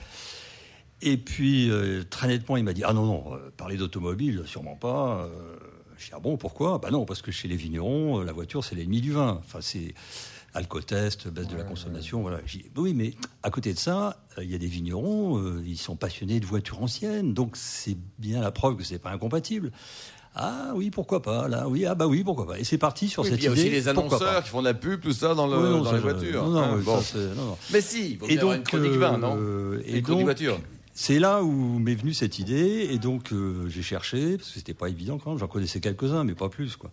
Et 1.01 1.17
puis, 1.17 1.71
euh, 1.71 2.03
très 2.07 2.27
nettement, 2.27 2.55
il 2.55 2.63
m'a 2.63 2.73
dit 2.73 2.83
Ah 2.83 2.93
non, 2.93 3.05
non, 3.07 3.33
euh, 3.33 3.51
parler 3.57 3.77
d'automobile, 3.77 4.43
sûrement 4.45 4.75
pas. 4.75 5.23
Euh, 5.23 5.29
je 5.97 6.05
dis 6.05 6.11
Ah 6.13 6.19
bon, 6.19 6.37
pourquoi? 6.37 6.77
Bah 6.77 6.91
non, 6.91 7.05
parce 7.05 7.23
que 7.23 7.31
chez 7.31 7.47
les 7.47 7.55
vignerons, 7.55 8.21
la 8.21 8.31
voiture, 8.31 8.63
c'est 8.63 8.75
l'ennemi 8.75 9.01
du 9.01 9.11
vin. 9.11 9.41
Enfin, 9.43 9.59
c'est 9.61 9.95
alcotest, 10.53 11.27
baisse 11.27 11.47
de 11.47 11.57
la 11.57 11.63
consommation. 11.63 12.21
Voilà. 12.21 12.39
oui, 12.75 12.93
mais 12.93 13.13
à 13.43 13.49
côté 13.49 13.73
de 13.73 13.79
ça, 13.79 14.23
euh, 14.37 14.43
il 14.43 14.51
y 14.51 14.55
a 14.55 14.57
des 14.57 14.67
vignerons, 14.67 15.37
euh, 15.37 15.63
ils 15.65 15.77
sont 15.77 15.95
passionnés 15.95 16.39
de 16.39 16.45
voitures 16.45 16.81
anciennes, 16.81 17.33
donc 17.33 17.55
c'est 17.55 17.97
bien 18.17 18.41
la 18.41 18.51
preuve 18.51 18.77
que 18.77 18.83
c'est 18.83 18.99
pas 18.99 19.11
incompatible. 19.11 19.71
Ah 20.39 20.71
oui, 20.75 20.91
pourquoi 20.91 21.21
pas 21.23 21.47
Là, 21.47 21.67
oui, 21.67 21.85
ah 21.85 21.95
bah 21.95 22.05
oui, 22.05 22.23
pourquoi 22.23 22.45
pas 22.45 22.59
Et 22.59 22.63
c'est 22.63 22.77
parti 22.77 23.07
sur 23.07 23.25
cette 23.25 23.33
idée. 23.33 23.43
Il 23.43 23.45
y 23.45 23.49
a 23.49 23.51
aussi 23.53 23.69
les 23.69 23.87
annonceurs 23.87 24.43
qui 24.43 24.49
font 24.49 24.59
de 24.59 24.67
la 24.67 24.75
pub, 24.75 25.01
tout 25.01 25.11
ça 25.11 25.33
dans, 25.33 25.47
le, 25.47 25.83
dans 25.83 25.91
les 25.91 25.99
voitures. 25.99 26.47
Non, 26.47 26.77
non, 26.77 27.01
non, 27.35 27.57
Mais 27.71 27.81
si, 27.81 28.19
il 28.21 28.31
et 28.31 28.37
donc, 28.37 28.71
une 28.71 28.97
vin, 28.97 29.17
non 29.17 29.35
euh, 29.39 29.81
Et 29.85 30.01
donc, 30.01 30.21
voiture. 30.21 30.59
C'est 30.93 31.19
là 31.19 31.43
où 31.43 31.79
m'est 31.79 31.95
venue 31.95 32.13
cette 32.13 32.39
idée, 32.39 32.87
et 32.91 32.97
donc 32.97 33.31
j'ai 33.67 33.81
cherché 33.83 34.37
parce 34.37 34.49
que 34.49 34.55
c'était 34.55 34.73
pas 34.73 34.89
évident 34.89 35.17
quand 35.17 35.31
même. 35.31 35.39
J'en 35.39 35.47
connaissais 35.47 35.79
quelques-uns, 35.79 36.23
mais 36.23 36.33
pas 36.33 36.49
plus, 36.49 36.75
quoi. 36.75 36.91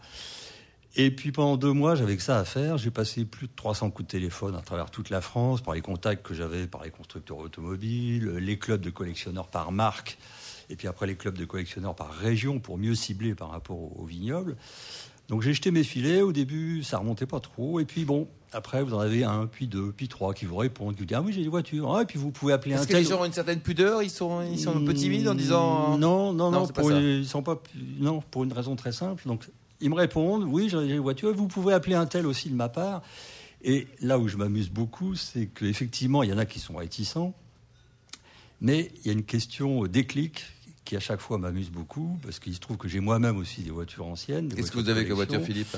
Et 0.96 1.10
puis 1.10 1.32
pendant 1.32 1.56
deux 1.56 1.72
mois, 1.72 1.96
j'avais 1.96 2.16
que 2.16 2.22
ça 2.22 2.38
à 2.38 2.44
faire. 2.44 2.78
J'ai 2.78 2.90
passé 2.90 3.24
plus 3.24 3.48
de 3.48 3.52
300 3.56 3.90
coups 3.90 4.06
de 4.06 4.12
téléphone 4.12 4.54
à 4.54 4.60
travers 4.60 4.90
toute 4.90 5.10
la 5.10 5.20
France, 5.20 5.60
par 5.60 5.74
les 5.74 5.80
contacts 5.80 6.24
que 6.24 6.34
j'avais 6.34 6.66
par 6.66 6.84
les 6.84 6.90
constructeurs 6.90 7.38
automobiles, 7.38 8.30
les 8.38 8.58
clubs 8.58 8.80
de 8.80 8.90
collectionneurs 8.90 9.48
par 9.48 9.72
marque 9.72 10.18
Et 10.70 10.76
puis 10.76 10.86
après, 10.86 11.06
les 11.06 11.16
clubs 11.16 11.36
de 11.36 11.44
collectionneurs 11.44 11.96
par 11.96 12.12
région 12.12 12.60
pour 12.60 12.78
mieux 12.78 12.94
cibler 12.94 13.34
par 13.34 13.50
rapport 13.50 13.76
aux, 13.76 13.96
aux 13.98 14.04
vignobles. 14.04 14.56
Donc 15.28 15.42
j'ai 15.42 15.54
jeté 15.54 15.70
mes 15.70 15.84
filets. 15.84 16.22
Au 16.22 16.32
début, 16.32 16.82
ça 16.82 16.98
remontait 16.98 17.26
pas 17.26 17.40
trop. 17.40 17.80
Et 17.80 17.84
puis 17.84 18.04
bon, 18.04 18.28
après, 18.52 18.84
vous 18.84 18.94
en 18.94 19.00
avez 19.00 19.24
un, 19.24 19.46
puis 19.46 19.66
deux, 19.66 19.90
puis 19.90 20.06
trois 20.06 20.32
qui 20.32 20.44
vous 20.44 20.56
répondent, 20.56 20.94
qui 20.94 21.00
vous 21.00 21.06
disent 21.06 21.16
Ah 21.16 21.22
oui, 21.22 21.32
j'ai 21.32 21.42
des 21.42 21.48
voitures. 21.48 21.92
Ah, 21.92 22.02
et 22.02 22.04
puis 22.04 22.20
vous 22.20 22.30
pouvez 22.30 22.52
appeler 22.52 22.74
un 22.74 22.78
Est-ce 22.78 22.86
que 22.86 22.92
tel. 22.92 23.02
les 23.02 23.08
gens 23.08 23.20
ont 23.20 23.24
une 23.24 23.32
certaine 23.32 23.60
pudeur 23.60 24.02
Ils 24.02 24.10
sont, 24.10 24.42
ils 24.42 24.60
sont 24.60 24.76
un 24.76 24.84
peu 24.84 24.94
timides 24.94 25.26
en 25.26 25.34
disant. 25.34 25.98
Non, 25.98 26.32
non, 26.32 26.52
non, 26.52 26.66
c'est 26.66 26.72
pas 26.72 26.82
pour, 26.82 26.92
ils 26.92 27.26
sont 27.26 27.42
pas, 27.42 27.60
non, 27.98 28.22
pour 28.30 28.44
une 28.44 28.52
raison 28.52 28.76
très 28.76 28.92
simple. 28.92 29.26
Donc, 29.26 29.48
ils 29.80 29.90
me 29.90 29.94
répondent, 29.94 30.44
oui, 30.44 30.68
j'ai 30.68 30.86
des 30.86 30.98
voitures, 30.98 31.34
vous 31.34 31.48
pouvez 31.48 31.74
appeler 31.74 31.94
un 31.94 32.06
tel 32.06 32.26
aussi 32.26 32.48
de 32.48 32.54
ma 32.54 32.68
part. 32.68 33.02
Et 33.62 33.86
là 34.00 34.18
où 34.18 34.28
je 34.28 34.36
m'amuse 34.36 34.70
beaucoup, 34.70 35.14
c'est 35.14 35.46
qu'effectivement, 35.46 36.22
il 36.22 36.30
y 36.30 36.32
en 36.32 36.38
a 36.38 36.46
qui 36.46 36.60
sont 36.60 36.76
réticents, 36.76 37.34
mais 38.60 38.92
il 39.00 39.06
y 39.06 39.10
a 39.10 39.12
une 39.12 39.24
question 39.24 39.86
déclic 39.86 40.44
qui 40.84 40.96
à 40.96 41.00
chaque 41.00 41.20
fois 41.20 41.38
m'amuse 41.38 41.70
beaucoup, 41.70 42.18
parce 42.22 42.38
qu'il 42.38 42.54
se 42.54 42.60
trouve 42.60 42.76
que 42.76 42.88
j'ai 42.88 43.00
moi-même 43.00 43.38
aussi 43.38 43.62
des 43.62 43.70
voitures 43.70 44.06
anciennes. 44.06 44.52
Qu'est-ce 44.54 44.70
que 44.70 44.78
vous 44.78 44.90
avez 44.90 45.06
comme 45.06 45.16
voiture. 45.16 45.42
Philippe? 45.42 45.74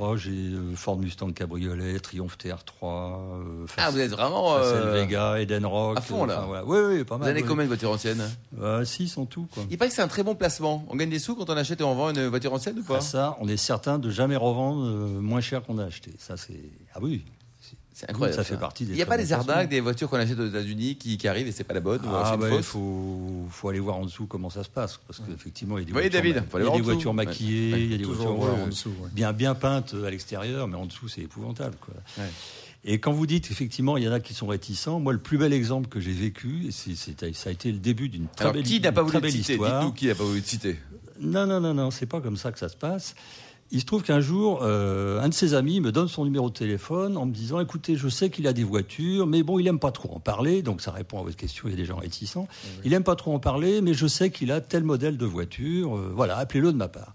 Oh, 0.00 0.16
J'ai 0.16 0.30
euh, 0.30 0.74
Ford 0.74 0.96
Mustang 0.98 1.32
Cabriolet, 1.32 2.00
Triumph 2.00 2.36
TR3, 2.38 2.56
euh, 2.82 3.66
Ah, 3.76 3.90
vous 3.90 3.98
êtes 4.00 4.10
vraiment. 4.12 4.54
Euh, 4.56 4.92
Vega, 4.94 5.38
Eden 5.38 5.66
Rock. 5.66 5.98
à 5.98 6.00
fond, 6.00 6.24
là. 6.24 6.38
enfin, 6.38 6.46
voilà. 6.46 6.64
Oui, 6.64 6.78
oui, 6.98 7.04
pas 7.04 7.16
Vous 7.16 7.20
mal. 7.20 7.30
avez 7.30 7.42
oui. 7.42 7.46
combien 7.48 7.64
de 7.64 7.68
voitures 7.68 7.90
anciennes? 7.90 8.22
Euh, 8.60 8.84
Six 8.86 9.18
en 9.18 9.26
tout, 9.26 9.46
quoi. 9.52 9.64
Il 9.70 9.76
paraît 9.76 9.90
que 9.90 9.94
c'est 9.94 10.00
un 10.02 10.08
très 10.08 10.22
bon 10.22 10.34
placement. 10.34 10.84
On 10.88 10.96
gagne 10.96 11.10
des 11.10 11.18
sous 11.18 11.34
quand 11.34 11.50
on 11.50 11.56
achète 11.56 11.80
et 11.80 11.84
on 11.84 11.94
vend 11.94 12.10
une 12.10 12.26
voiture 12.28 12.52
ancienne 12.54 12.78
ou 12.78 12.82
pas? 12.82 12.96
Ah, 12.98 13.00
ça, 13.02 13.36
on 13.40 13.48
est 13.48 13.56
certain 13.58 13.98
de 13.98 14.08
jamais 14.10 14.36
revendre 14.36 14.82
euh, 14.86 15.20
moins 15.20 15.42
cher 15.42 15.62
qu'on 15.62 15.78
a 15.78 15.84
acheté. 15.84 16.10
Ça, 16.18 16.36
c'est. 16.38 16.60
Ah 16.94 16.98
oui. 17.02 17.24
C'est 17.94 18.08
incroyable. 18.08 18.36
Ça 18.36 18.44
fait 18.44 18.56
partie 18.56 18.84
des 18.84 18.92
Il 18.92 18.96
n'y 18.96 19.02
a 19.02 19.06
pas 19.06 19.18
des 19.18 19.32
arnaques, 19.32 19.68
des 19.68 19.80
voitures 19.80 20.08
qu'on 20.08 20.16
achète 20.16 20.38
aux 20.38 20.46
États-Unis 20.48 20.96
qui, 20.96 21.18
qui 21.18 21.28
arrivent 21.28 21.46
et 21.46 21.52
c'est 21.52 21.64
pas 21.64 21.74
la 21.74 21.80
bonne 21.80 22.00
Ah, 22.06 22.36
bah, 22.38 22.48
il 22.50 22.62
faut, 22.62 23.46
faut 23.50 23.68
aller 23.68 23.80
voir 23.80 23.96
en 23.96 24.04
dessous 24.06 24.26
comment 24.26 24.48
ça 24.50 24.64
se 24.64 24.70
passe. 24.70 24.98
Parce 25.06 25.20
qu'effectivement, 25.20 25.76
il 25.76 25.82
y 25.82 25.84
a 25.84 25.86
des 25.86 25.92
voitures, 25.92 26.10
David, 26.10 26.36
ma- 26.52 26.60
il 26.60 26.64
y 26.64 26.68
a 26.68 26.70
des 26.72 26.80
voitures 26.80 27.12
maquillées, 27.14 27.72
Ouais. 27.72 27.80
il 27.82 27.90
y 27.92 27.94
a 27.94 27.98
des 27.98 28.04
Toujours 28.04 28.34
voitures 28.34 28.54
voir 28.54 28.64
en 28.64 28.66
dessous, 28.68 28.88
ouais. 28.90 29.10
bien, 29.12 29.32
bien 29.34 29.54
peintes 29.54 29.94
à 30.06 30.10
l'extérieur, 30.10 30.68
mais 30.68 30.76
en 30.76 30.86
dessous, 30.86 31.08
c'est 31.08 31.20
épouvantable. 31.20 31.76
Quoi. 31.80 31.94
Ouais. 32.18 32.30
Et 32.84 32.98
quand 32.98 33.12
vous 33.12 33.26
dites, 33.26 33.50
effectivement, 33.50 33.96
il 33.96 34.04
y 34.04 34.08
en 34.08 34.12
a 34.12 34.20
qui 34.20 34.34
sont 34.34 34.46
réticents, 34.46 34.98
moi, 34.98 35.12
le 35.12 35.18
plus 35.20 35.38
bel 35.38 35.52
exemple 35.52 35.88
que 35.88 36.00
j'ai 36.00 36.12
vécu, 36.12 36.66
et 36.66 36.70
c'est- 36.72 36.96
c'est- 36.96 37.34
ça 37.34 37.50
a 37.50 37.52
été 37.52 37.70
le 37.70 37.78
début 37.78 38.08
d'une 38.08 38.26
très 38.26 38.46
Alors, 38.46 38.54
belle, 38.54 38.62
qui 38.64 38.80
n'a 38.80 38.90
pas 38.90 39.02
voulu 39.02 39.10
très 39.12 39.18
te 39.20 39.22
belle 39.24 39.32
citer? 39.32 39.52
histoire. 39.52 39.80
Dites-nous 39.80 39.92
qui 39.94 40.06
n'a 40.08 40.14
pas 40.14 40.24
voulu 40.24 40.42
te 40.42 40.48
citer. 40.48 40.78
Non, 41.20 41.46
non, 41.46 41.60
non, 41.60 41.74
non, 41.74 41.90
c'est 41.92 42.06
pas 42.06 42.20
comme 42.20 42.36
ça 42.38 42.50
que 42.50 42.58
ça 42.58 42.68
se 42.68 42.76
passe. 42.76 43.14
Il 43.74 43.80
se 43.80 43.86
trouve 43.86 44.02
qu'un 44.02 44.20
jour, 44.20 44.60
euh, 44.62 45.20
un 45.22 45.30
de 45.30 45.34
ses 45.34 45.54
amis 45.54 45.80
me 45.80 45.92
donne 45.92 46.06
son 46.06 46.24
numéro 46.24 46.50
de 46.50 46.54
téléphone 46.54 47.16
en 47.16 47.24
me 47.24 47.32
disant 47.32 47.58
écoutez, 47.58 47.96
je 47.96 48.08
sais 48.08 48.28
qu'il 48.28 48.46
a 48.46 48.52
des 48.52 48.64
voitures, 48.64 49.26
mais 49.26 49.42
bon, 49.42 49.58
il 49.58 49.66
aime 49.66 49.78
pas 49.78 49.92
trop 49.92 50.14
en 50.14 50.20
parler. 50.20 50.60
Donc 50.60 50.82
ça 50.82 50.90
répond 50.90 51.18
à 51.18 51.22
votre 51.22 51.36
question, 51.38 51.68
il 51.68 51.70
y 51.70 51.74
a 51.74 51.76
des 51.78 51.86
gens 51.86 51.96
réticents. 51.96 52.48
Il 52.84 52.92
aime 52.92 53.02
pas 53.02 53.16
trop 53.16 53.34
en 53.34 53.38
parler, 53.38 53.80
mais 53.80 53.94
je 53.94 54.06
sais 54.06 54.30
qu'il 54.30 54.52
a 54.52 54.60
tel 54.60 54.84
modèle 54.84 55.16
de 55.16 55.24
voiture. 55.24 55.96
euh, 55.96 56.12
voilà, 56.14 56.36
appelez-le 56.36 56.70
de 56.72 56.76
ma 56.76 56.88
part. 56.88 57.14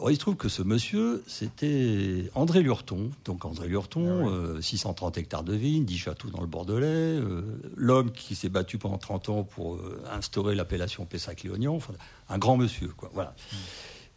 Alors, 0.00 0.10
il 0.10 0.14
se 0.14 0.20
trouve 0.20 0.36
que 0.36 0.48
ce 0.48 0.62
monsieur, 0.62 1.22
c'était 1.26 2.30
André 2.34 2.62
Lurton. 2.62 3.10
Donc 3.26 3.44
André 3.44 3.68
Lurton, 3.68 4.30
euh, 4.30 4.58
630 4.62 5.18
hectares 5.18 5.42
de 5.42 5.52
vignes, 5.52 5.84
10 5.84 5.98
châteaux 5.98 6.30
dans 6.30 6.40
le 6.40 6.46
Bordelais, 6.46 6.86
euh, 6.86 7.42
l'homme 7.76 8.10
qui 8.10 8.34
s'est 8.34 8.48
battu 8.48 8.78
pendant 8.78 8.96
30 8.96 9.28
ans 9.28 9.42
pour 9.44 9.74
euh, 9.74 10.02
instaurer 10.10 10.54
l'appellation 10.54 11.04
Pessac-Léognan, 11.04 11.76
enfin, 11.76 11.92
un 12.30 12.38
grand 12.38 12.56
monsieur, 12.56 12.88
quoi. 12.96 13.10
Voilà. 13.12 13.34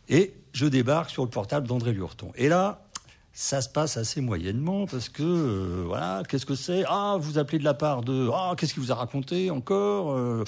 Et 0.10 0.34
je 0.54 0.66
débarque 0.66 1.10
sur 1.10 1.24
le 1.24 1.30
portable 1.30 1.68
d'André 1.68 1.94
Lurton. 1.94 2.32
Et 2.36 2.50
là, 2.50 2.88
ça 3.32 3.62
se 3.62 3.70
passe 3.70 3.98
assez 3.98 4.22
moyennement 4.22 4.86
parce 4.86 5.10
que, 5.10 5.24
euh, 5.24 5.84
voilà, 5.88 6.22
qu'est-ce 6.28 6.46
que 6.46 6.56
c'est? 6.56 6.84
Ah, 6.88 7.18
vous 7.20 7.38
appelez 7.40 7.58
de 7.58 7.64
la 7.64 7.74
part 7.74 8.02
de. 8.02 8.30
Ah, 8.34 8.54
qu'est-ce 8.58 8.74
qu'il 8.74 8.84
vous 8.84 8.92
a 8.92 8.96
raconté 8.96 9.50
encore 9.50 10.12
Euh, 10.12 10.44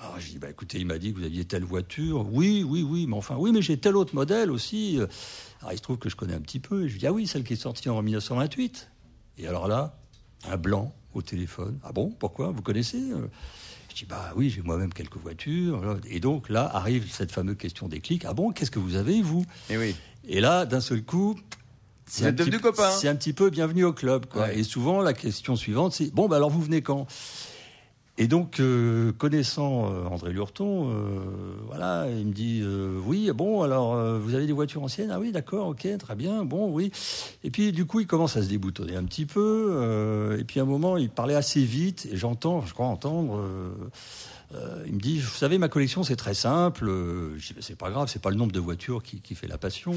Alors, 0.00 0.18
je 0.18 0.28
dis, 0.30 0.38
bah, 0.38 0.48
écoutez, 0.48 0.78
il 0.78 0.86
m'a 0.86 0.98
dit 0.98 1.12
que 1.12 1.18
vous 1.18 1.24
aviez 1.26 1.44
telle 1.44 1.64
voiture. 1.64 2.26
Oui, 2.32 2.64
oui, 2.66 2.82
oui, 2.82 3.06
mais 3.06 3.16
enfin, 3.16 3.36
oui, 3.38 3.52
mais 3.52 3.60
j'ai 3.60 3.76
tel 3.76 3.96
autre 3.96 4.14
modèle 4.14 4.50
aussi. 4.50 4.98
Alors, 5.60 5.72
il 5.72 5.76
se 5.76 5.82
trouve 5.82 5.98
que 5.98 6.08
je 6.08 6.16
connais 6.16 6.34
un 6.34 6.40
petit 6.40 6.60
peu. 6.60 6.84
Et 6.84 6.88
je 6.88 6.98
dis, 6.98 7.06
ah 7.06 7.12
oui, 7.12 7.26
celle 7.26 7.44
qui 7.44 7.52
est 7.52 7.56
sortie 7.56 7.90
en 7.90 8.00
1928. 8.00 8.88
Et 9.38 9.46
alors 9.46 9.68
là, 9.68 9.98
un 10.48 10.56
blanc 10.56 10.94
au 11.14 11.20
téléphone. 11.22 11.78
Ah 11.84 11.92
bon, 11.92 12.10
pourquoi? 12.18 12.50
Vous 12.50 12.62
connaissez? 12.62 13.10
Euh, 13.12 13.28
Je 13.92 13.98
dis, 13.98 14.04
bah 14.06 14.32
oui, 14.36 14.48
j'ai 14.48 14.62
moi-même 14.62 14.92
quelques 14.92 15.18
voitures. 15.18 15.98
Et 16.08 16.18
donc 16.18 16.48
là 16.48 16.70
arrive 16.72 17.12
cette 17.12 17.30
fameuse 17.30 17.58
question 17.58 17.88
des 17.88 18.00
clics. 18.00 18.24
Ah 18.24 18.32
bon, 18.32 18.50
qu'est-ce 18.50 18.70
que 18.70 18.78
vous 18.78 18.96
avez, 18.96 19.20
vous? 19.20 19.44
Et 19.68 19.76
oui. 19.76 19.94
et 20.26 20.40
là, 20.40 20.64
d'un 20.64 20.80
seul 20.80 21.02
coup, 21.02 21.38
c'est 22.06 22.22
Vous 22.22 22.28
un, 22.28 22.32
petit, 22.32 22.38
devenus 22.44 22.60
copains. 22.62 22.90
c'est 22.90 23.08
un 23.08 23.14
petit 23.14 23.34
peu 23.34 23.50
bienvenue 23.50 23.84
au 23.84 23.92
club. 23.92 24.26
Quoi. 24.26 24.44
Ouais. 24.44 24.58
Et 24.58 24.64
souvent, 24.64 25.02
la 25.02 25.12
question 25.12 25.56
suivante, 25.56 25.92
c'est 25.92 26.10
bon, 26.14 26.26
bah 26.26 26.36
alors 26.36 26.48
vous 26.48 26.62
venez 26.62 26.80
quand? 26.80 27.06
Et 28.18 28.26
donc, 28.26 28.60
euh, 28.60 29.10
connaissant 29.12 29.90
euh, 29.90 30.04
André 30.04 30.32
Lurton, 30.32 30.90
euh, 30.90 31.20
voilà, 31.66 32.06
il 32.10 32.26
me 32.26 32.32
dit 32.32 32.62
oui, 33.06 33.30
bon, 33.34 33.62
alors 33.62 33.96
vous 34.18 34.34
avez 34.34 34.46
des 34.46 34.52
voitures 34.52 34.82
anciennes? 34.82 35.10
Ah 35.10 35.18
oui, 35.18 35.32
d'accord, 35.32 35.68
ok, 35.68 35.86
très 35.98 36.14
bien, 36.14 36.44
bon, 36.44 36.70
oui. 36.70 36.92
Et 37.42 37.50
puis, 37.50 37.72
du 37.72 37.86
coup, 37.86 38.00
il 38.00 38.06
commence 38.06 38.36
à 38.36 38.42
se 38.42 38.48
déboutonner 38.48 38.96
un 38.96 39.04
petit 39.04 39.24
peu. 39.24 40.36
et 40.38 40.44
puis, 40.44 40.60
à 40.60 40.64
un 40.64 40.66
moment, 40.66 40.96
il 40.98 41.08
parlait 41.08 41.34
assez 41.34 41.62
vite, 41.64 42.06
et 42.12 42.16
j'entends, 42.16 42.64
je 42.66 42.74
crois 42.74 42.86
entendre. 42.86 43.40
Euh, 44.54 44.84
il 44.86 44.94
me 44.94 45.00
dit, 45.00 45.18
vous 45.18 45.34
savez, 45.34 45.58
ma 45.58 45.68
collection, 45.68 46.02
c'est 46.02 46.16
très 46.16 46.34
simple. 46.34 46.88
Euh, 46.88 47.38
Je 47.38 47.48
dis, 47.48 47.54
Ben, 47.54 47.62
c'est 47.62 47.76
pas 47.76 47.90
grave, 47.90 48.08
c'est 48.08 48.20
pas 48.20 48.30
le 48.30 48.36
nombre 48.36 48.52
de 48.52 48.60
voitures 48.60 49.02
qui, 49.02 49.20
qui 49.20 49.34
fait 49.34 49.46
la 49.46 49.58
passion. 49.58 49.94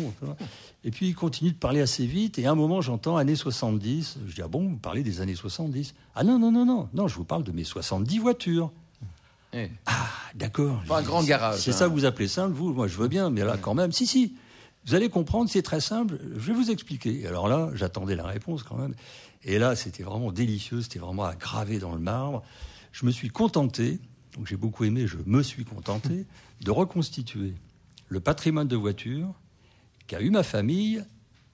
Et 0.83 0.91
puis, 0.91 1.07
il 1.09 1.15
continue 1.15 1.51
de 1.51 1.57
parler 1.57 1.81
assez 1.81 2.05
vite. 2.05 2.39
Et 2.39 2.45
à 2.45 2.51
un 2.51 2.55
moment, 2.55 2.81
j'entends 2.81 3.17
années 3.17 3.35
70. 3.35 4.17
Je 4.27 4.35
dis, 4.35 4.41
ah 4.41 4.47
bon, 4.47 4.69
vous 4.69 4.77
parlez 4.77 5.03
des 5.03 5.21
années 5.21 5.35
70 5.35 5.93
Ah 6.15 6.23
non, 6.23 6.39
non, 6.39 6.51
non, 6.51 6.65
non, 6.65 6.89
non, 6.93 7.07
je 7.07 7.15
vous 7.15 7.25
parle 7.25 7.43
de 7.43 7.51
mes 7.51 7.63
70 7.63 8.19
voitures. 8.19 8.71
Eh. 9.53 9.69
Ah, 9.85 10.07
d'accord. 10.35 10.81
Pas 10.87 10.99
un 10.99 11.03
grand 11.03 11.23
garage, 11.23 11.59
C'est 11.59 11.71
hein. 11.71 11.73
ça 11.73 11.85
que 11.87 11.91
vous 11.93 12.05
appelez 12.05 12.27
simple, 12.27 12.53
vous 12.53 12.73
Moi, 12.73 12.87
je 12.87 12.97
veux 12.97 13.07
bien, 13.07 13.29
mais 13.29 13.43
là, 13.43 13.57
quand 13.57 13.73
même, 13.73 13.91
si, 13.91 14.07
si. 14.07 14.35
Vous 14.85 14.93
allez 14.93 15.09
comprendre, 15.09 15.49
c'est 15.49 15.63
très 15.63 15.81
simple. 15.81 16.19
Je 16.37 16.47
vais 16.47 16.53
vous 16.53 16.69
expliquer. 16.69 17.25
Alors 17.25 17.47
là, 17.47 17.71
j'attendais 17.73 18.15
la 18.15 18.25
réponse 18.25 18.61
quand 18.61 18.75
même. 18.75 18.93
Et 19.43 19.57
là, 19.57 19.75
c'était 19.75 20.03
vraiment 20.03 20.31
délicieux, 20.31 20.81
c'était 20.81 20.99
vraiment 20.99 21.23
à 21.25 21.35
graver 21.35 21.79
dans 21.79 21.93
le 21.93 21.99
marbre. 21.99 22.43
Je 22.91 23.05
me 23.05 23.11
suis 23.11 23.29
contenté, 23.29 23.99
donc 24.35 24.47
j'ai 24.47 24.57
beaucoup 24.57 24.83
aimé, 24.83 25.07
je 25.07 25.17
me 25.25 25.41
suis 25.43 25.65
contenté, 25.65 26.25
de 26.61 26.71
reconstituer 26.71 27.53
le 28.09 28.19
patrimoine 28.19 28.67
de 28.67 28.75
voitures 28.75 29.33
qu'a 30.07 30.21
eu 30.21 30.29
ma 30.29 30.43
famille 30.43 31.03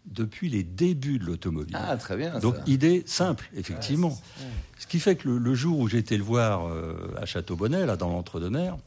depuis 0.05 0.49
les 0.49 0.63
débuts 0.63 1.19
de 1.19 1.25
l'automobile. 1.25 1.77
Ah, 1.79 1.95
très 1.95 2.17
bien. 2.17 2.39
Donc, 2.39 2.55
ça. 2.55 2.63
idée 2.65 3.03
simple, 3.05 3.49
effectivement. 3.55 4.19
Ce 4.79 4.87
qui 4.87 4.99
fait 4.99 5.15
que 5.15 5.29
le, 5.29 5.37
le 5.37 5.53
jour 5.53 5.79
où 5.79 5.87
j'ai 5.87 5.99
été 5.99 6.17
le 6.17 6.23
voir 6.23 6.67
euh, 6.67 7.13
à 7.21 7.25
Château-Bonnet, 7.25 7.85
là, 7.85 7.97
dans 7.97 8.09
l'entre-deux-mer, 8.09 8.77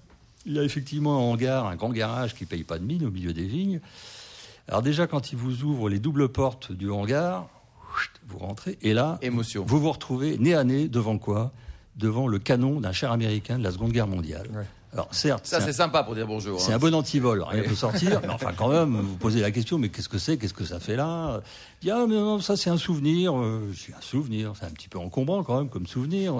il 0.44 0.54
y 0.54 0.58
a 0.58 0.64
effectivement 0.64 1.16
un 1.16 1.32
hangar, 1.32 1.66
un 1.66 1.76
grand 1.76 1.90
garage 1.90 2.34
qui 2.34 2.44
ne 2.44 2.48
paye 2.48 2.64
pas 2.64 2.78
de 2.78 2.84
mine 2.84 3.06
au 3.06 3.10
milieu 3.10 3.32
des 3.32 3.46
vignes. 3.46 3.80
Alors, 4.66 4.82
déjà, 4.82 5.06
quand 5.06 5.30
il 5.32 5.38
vous 5.38 5.62
ouvre 5.62 5.88
les 5.88 6.00
doubles 6.00 6.28
portes 6.28 6.72
du 6.72 6.90
hangar, 6.90 7.48
vous 8.26 8.38
rentrez, 8.38 8.76
et 8.82 8.92
là, 8.92 9.18
Émotion. 9.22 9.64
vous 9.64 9.78
vous 9.78 9.92
retrouvez 9.92 10.36
nez 10.38 10.54
à 10.54 10.64
nez 10.64 10.88
devant 10.88 11.18
quoi? 11.18 11.52
Devant 11.96 12.26
le 12.26 12.38
canon 12.38 12.80
d'un 12.80 12.92
char 12.92 13.12
américain 13.12 13.58
de 13.58 13.64
la 13.64 13.70
Seconde 13.70 13.92
Guerre 13.92 14.08
mondiale. 14.08 14.48
Ouais. 14.52 14.66
Alors, 14.94 15.08
certes, 15.10 15.44
Ça, 15.44 15.58
c'est 15.58 15.66
c'est 15.66 15.72
sympa 15.72 16.04
pour 16.04 16.14
dire 16.14 16.26
bonjour. 16.26 16.60
c'est 16.60 16.72
hein. 16.72 16.76
un 16.76 16.78
bon 16.78 16.94
antivol, 16.94 17.42
rien 17.42 17.62
ne 17.62 17.68
peut 17.68 17.74
sortir. 17.74 18.20
Mais 18.22 18.28
enfin, 18.28 18.52
quand 18.56 18.68
même, 18.68 18.94
vous 18.94 19.16
posez 19.16 19.40
la 19.40 19.50
question, 19.50 19.76
mais 19.76 19.88
qu'est-ce 19.88 20.08
que 20.08 20.18
c'est 20.18 20.36
Qu'est-ce 20.36 20.54
que 20.54 20.64
ça 20.64 20.78
fait 20.78 20.94
là? 20.94 21.40
Il 21.82 21.86
dit, 21.86 21.90
ah, 21.90 22.06
mais 22.08 22.14
non, 22.14 22.40
ça, 22.40 22.56
c'est 22.56 22.70
un 22.70 22.76
souvenir. 22.76 23.36
Euh, 23.36 23.72
dis, 23.72 23.92
un 23.96 24.00
souvenir, 24.00 24.52
c'est 24.58 24.66
un 24.66 24.70
petit 24.70 24.88
peu 24.88 24.98
encombrant 24.98 25.42
quand 25.42 25.58
même 25.58 25.68
comme 25.68 25.88
souvenir. 25.88 26.34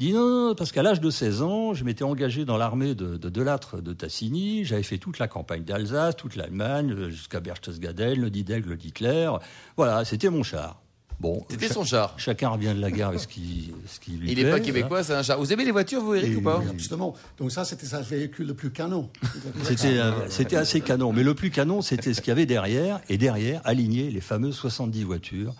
Il 0.00 0.08
dit, 0.08 0.12
non, 0.12 0.48
non, 0.48 0.54
parce 0.56 0.72
qu'à 0.72 0.82
l'âge 0.82 1.00
de 1.00 1.08
16 1.08 1.42
ans, 1.42 1.72
je 1.72 1.84
m'étais 1.84 2.02
engagé 2.02 2.44
dans 2.44 2.56
l'armée 2.56 2.96
de, 2.96 3.16
de 3.16 3.28
Delattre 3.28 3.80
de 3.80 3.92
Tassigny. 3.92 4.64
J'avais 4.64 4.82
fait 4.82 4.98
toute 4.98 5.20
la 5.20 5.28
campagne 5.28 5.62
d'Alsace, 5.62 6.16
toute 6.16 6.34
l'Allemagne, 6.34 7.10
jusqu'à 7.10 7.38
Berchtesgaden, 7.38 8.20
le 8.20 8.28
Dideg, 8.28 8.66
le 8.66 8.76
Hitler. 8.76 9.30
Voilà, 9.76 10.04
c'était 10.04 10.30
mon 10.30 10.42
char. 10.42 10.80
Bon, 11.20 11.44
C'était 11.48 11.68
son 11.68 11.84
char. 11.84 12.14
Chacun 12.18 12.50
revient 12.50 12.74
de 12.74 12.80
la 12.80 12.90
guerre 12.90 13.08
avec 13.08 13.20
ce 13.20 13.26
qui, 13.28 13.72
ce 13.86 13.98
qui 14.00 14.12
lui 14.12 14.30
Il 14.32 14.42
n'est 14.42 14.50
pas 14.50 14.60
québécois, 14.60 15.02
c'est 15.02 15.14
un 15.14 15.22
char. 15.22 15.38
Vous 15.38 15.52
aimez 15.52 15.64
les 15.64 15.70
voitures, 15.70 16.02
vous, 16.02 16.14
Eric, 16.14 16.32
Et- 16.32 16.36
ou 16.36 16.42
pas 16.42 16.58
Oui, 16.58 16.66
absolument. 16.70 17.14
Donc 17.38 17.50
ça, 17.50 17.64
c'était 17.64 17.86
sa 17.86 18.00
véhicule 18.02 18.46
le 18.48 18.54
plus 18.54 18.70
canon. 18.70 19.08
C'était 19.64 20.00
c'était 20.28 20.56
assez 20.56 20.80
canon. 20.80 21.12
Mais 21.12 21.22
le 21.22 21.34
plus 21.34 21.50
canon, 21.50 21.80
c'était 21.82 22.12
ce 22.14 22.20
qu'il 22.20 22.28
y 22.28 22.32
avait 22.32 22.46
derrière. 22.46 23.00
Et 23.08 23.16
derrière, 23.16 23.60
aligné 23.64 24.10
les 24.10 24.20
fameuses 24.20 24.56
70 24.56 25.04
voitures. 25.04 25.54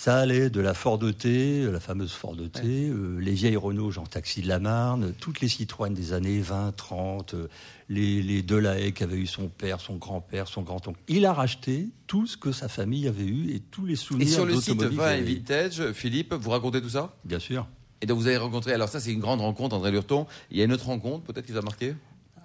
Ça 0.00 0.18
allait 0.18 0.48
de 0.48 0.60
la 0.60 0.74
Ford 0.74 1.00
T, 1.18 1.68
la 1.68 1.80
fameuse 1.80 2.12
Ford 2.12 2.36
T, 2.52 2.60
euh, 2.64 3.18
les 3.18 3.32
vieilles 3.32 3.56
Renault 3.56 3.90
Jean 3.90 4.06
Taxi 4.06 4.42
de 4.42 4.46
la 4.46 4.60
Marne, 4.60 5.12
toutes 5.18 5.40
les 5.40 5.48
Citroën 5.48 5.92
des 5.92 6.12
années 6.12 6.38
20, 6.40 6.70
30, 6.76 7.34
euh, 7.34 7.48
les, 7.88 8.22
les 8.22 8.42
Delahaye 8.42 8.92
qu'avait 8.92 9.16
eu 9.16 9.26
son 9.26 9.48
père, 9.48 9.80
son 9.80 9.96
grand-père, 9.96 10.46
son 10.46 10.62
grand-oncle. 10.62 11.00
Il 11.08 11.26
a 11.26 11.32
racheté 11.32 11.88
tout 12.06 12.28
ce 12.28 12.36
que 12.36 12.52
sa 12.52 12.68
famille 12.68 13.08
avait 13.08 13.24
eu 13.24 13.52
et 13.52 13.58
tous 13.58 13.86
les 13.86 13.94
Et 13.94 13.96
souvenirs 13.96 14.28
sur 14.28 14.46
le 14.46 14.54
site 14.60 14.80
Vin 14.80 15.16
et. 15.16 15.20
Vintage, 15.20 15.90
Philippe, 15.90 16.32
vous 16.32 16.50
racontez 16.50 16.80
tout 16.80 16.90
ça? 16.90 17.16
Bien 17.24 17.40
sûr. 17.40 17.66
Et 18.00 18.06
donc 18.06 18.20
vous 18.20 18.28
avez 18.28 18.36
rencontré, 18.36 18.72
alors 18.72 18.88
ça 18.88 19.00
c'est 19.00 19.12
une 19.12 19.18
grande 19.18 19.40
rencontre, 19.40 19.74
André 19.74 19.90
Lurton. 19.90 20.28
Il 20.52 20.58
y 20.58 20.60
a 20.60 20.64
une 20.64 20.72
autre 20.72 20.86
rencontre, 20.86 21.24
peut-être 21.24 21.46
qui 21.46 21.50
vous 21.50 21.58
a 21.58 21.62
marqué? 21.62 21.96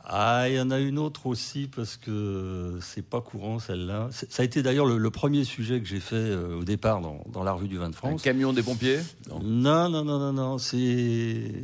Ah, 0.05 0.49
il 0.49 0.55
y 0.55 0.59
en 0.59 0.69
a 0.69 0.79
une 0.79 0.99
autre 0.99 1.27
aussi 1.27 1.69
parce 1.73 1.95
que 1.95 2.77
c'est 2.81 3.05
pas 3.05 3.21
courant 3.21 3.59
celle-là. 3.59 4.09
Ça 4.11 4.41
a 4.41 4.45
été 4.45 4.61
d'ailleurs 4.61 4.85
le, 4.85 4.97
le 4.97 5.09
premier 5.11 5.45
sujet 5.45 5.79
que 5.79 5.87
j'ai 5.87 6.01
fait 6.01 6.15
euh, 6.15 6.59
au 6.59 6.63
départ 6.65 6.99
dans, 6.99 7.23
dans 7.31 7.41
la 7.43 7.53
revue 7.53 7.69
du 7.69 7.77
vin 7.77 7.85
de 7.89 7.93
Un 7.95 7.97
France. 7.97 8.21
camion 8.21 8.51
des 8.51 8.63
pompiers? 8.63 8.99
Non. 9.29 9.39
Non, 9.41 9.89
non, 9.89 10.03
non, 10.03 10.33
non. 10.33 10.57
C'est 10.57 10.77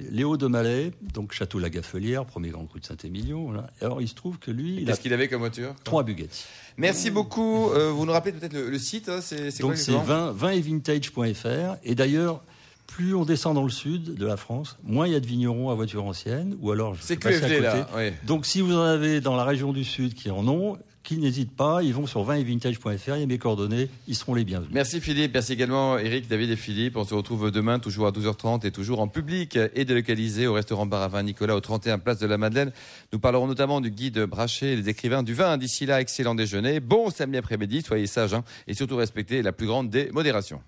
Léo 0.09 0.37
de 0.37 0.47
Malais, 0.47 0.91
donc 1.13 1.33
Château 1.33 1.59
La 1.59 1.69
Gaffelière, 1.69 2.25
premier 2.25 2.49
grand 2.49 2.65
cru 2.65 2.79
de 2.79 2.85
Saint-Émilion. 2.85 3.53
Alors, 3.81 4.01
il 4.01 4.07
se 4.07 4.15
trouve 4.15 4.39
que 4.39 4.51
lui, 4.51 4.83
a 4.83 4.85
Qu'est-ce 4.85 5.01
qu'il 5.01 5.11
avait 5.13 5.27
comme 5.27 5.39
voiture? 5.39 5.75
trois 5.83 6.03
Bugatti. 6.03 6.45
Merci 6.77 7.11
beaucoup. 7.11 7.69
Euh, 7.71 7.91
vous 7.91 8.05
nous 8.05 8.13
rappelez 8.13 8.31
peut-être 8.31 8.53
le, 8.53 8.69
le 8.69 8.79
site 8.79 9.09
hein, 9.09 9.19
C'est 9.21 9.59
Donc, 9.61 9.75
c'est 9.75 9.91
exactement? 9.91 10.31
20, 10.31 10.33
20etvintage.fr. 10.33 11.77
Et 11.83 11.93
d'ailleurs, 11.93 12.41
plus 12.89 13.15
on 13.15 13.23
descend 13.23 13.55
dans 13.55 13.63
le 13.63 13.69
sud 13.69 14.15
de 14.15 14.25
la 14.25 14.35
France, 14.37 14.77
moins 14.83 15.07
il 15.07 15.13
y 15.13 15.15
a 15.15 15.19
de 15.19 15.25
vignerons 15.27 15.69
à 15.69 15.75
voiture 15.75 16.03
ancienne, 16.05 16.57
ou 16.59 16.71
alors 16.71 16.95
je 16.95 17.01
C'est 17.01 17.13
suis 17.13 17.17
passé 17.17 17.37
à 17.37 17.41
côté. 17.41 17.61
là. 17.61 17.87
Donc, 18.25 18.45
si 18.45 18.61
vous 18.61 18.75
en 18.75 18.81
avez 18.81 19.21
dans 19.21 19.35
la 19.35 19.43
région 19.43 19.71
du 19.73 19.83
sud 19.83 20.13
qui 20.15 20.29
en 20.29 20.47
ont, 20.47 20.77
qu'ils 21.01 21.21
n'hésitent 21.21 21.55
pas, 21.55 21.81
ils 21.81 21.93
vont 21.93 22.05
sur 22.07 22.27
20etvintage.fr, 22.29 23.15
il 23.15 23.19
y 23.21 23.23
a 23.23 23.25
mes 23.25 23.37
coordonnées, 23.37 23.89
ils 24.07 24.15
seront 24.15 24.33
les 24.35 24.43
bienvenus. 24.43 24.73
Merci 24.73 24.99
Philippe, 24.99 25.33
merci 25.33 25.53
également 25.53 25.97
Eric, 25.97 26.27
David 26.27 26.49
et 26.51 26.55
Philippe. 26.55 26.97
On 26.97 27.05
se 27.05 27.13
retrouve 27.13 27.51
demain, 27.51 27.79
toujours 27.79 28.05
à 28.05 28.11
12h30 28.11 28.65
et 28.67 28.71
toujours 28.71 28.99
en 28.99 29.07
public 29.07 29.57
et 29.75 29.85
délocalisé 29.85 30.45
au 30.45 30.53
restaurant 30.53 30.85
Bar 30.85 31.01
à 31.01 31.07
Vin 31.07 31.23
Nicolas 31.23 31.55
au 31.55 31.61
31 31.61 31.99
Place 31.99 32.19
de 32.19 32.27
la 32.27 32.37
Madeleine. 32.37 32.71
Nous 33.13 33.19
parlerons 33.19 33.47
notamment 33.47 33.81
du 33.81 33.91
guide 33.91 34.19
Brachet 34.25 34.73
et 34.73 34.75
des 34.75 34.89
écrivains 34.89 35.23
du 35.23 35.33
vin. 35.33 35.57
D'ici 35.57 35.85
là, 35.85 36.01
excellent 36.01 36.35
déjeuner, 36.35 36.79
bon 36.79 37.09
samedi 37.09 37.37
après-midi, 37.37 37.81
soyez 37.81 38.05
sages 38.05 38.33
hein, 38.33 38.43
et 38.67 38.73
surtout 38.73 38.97
respectez 38.97 39.41
la 39.41 39.51
plus 39.53 39.67
grande 39.67 39.89
des 39.89 40.11
modérations. 40.11 40.61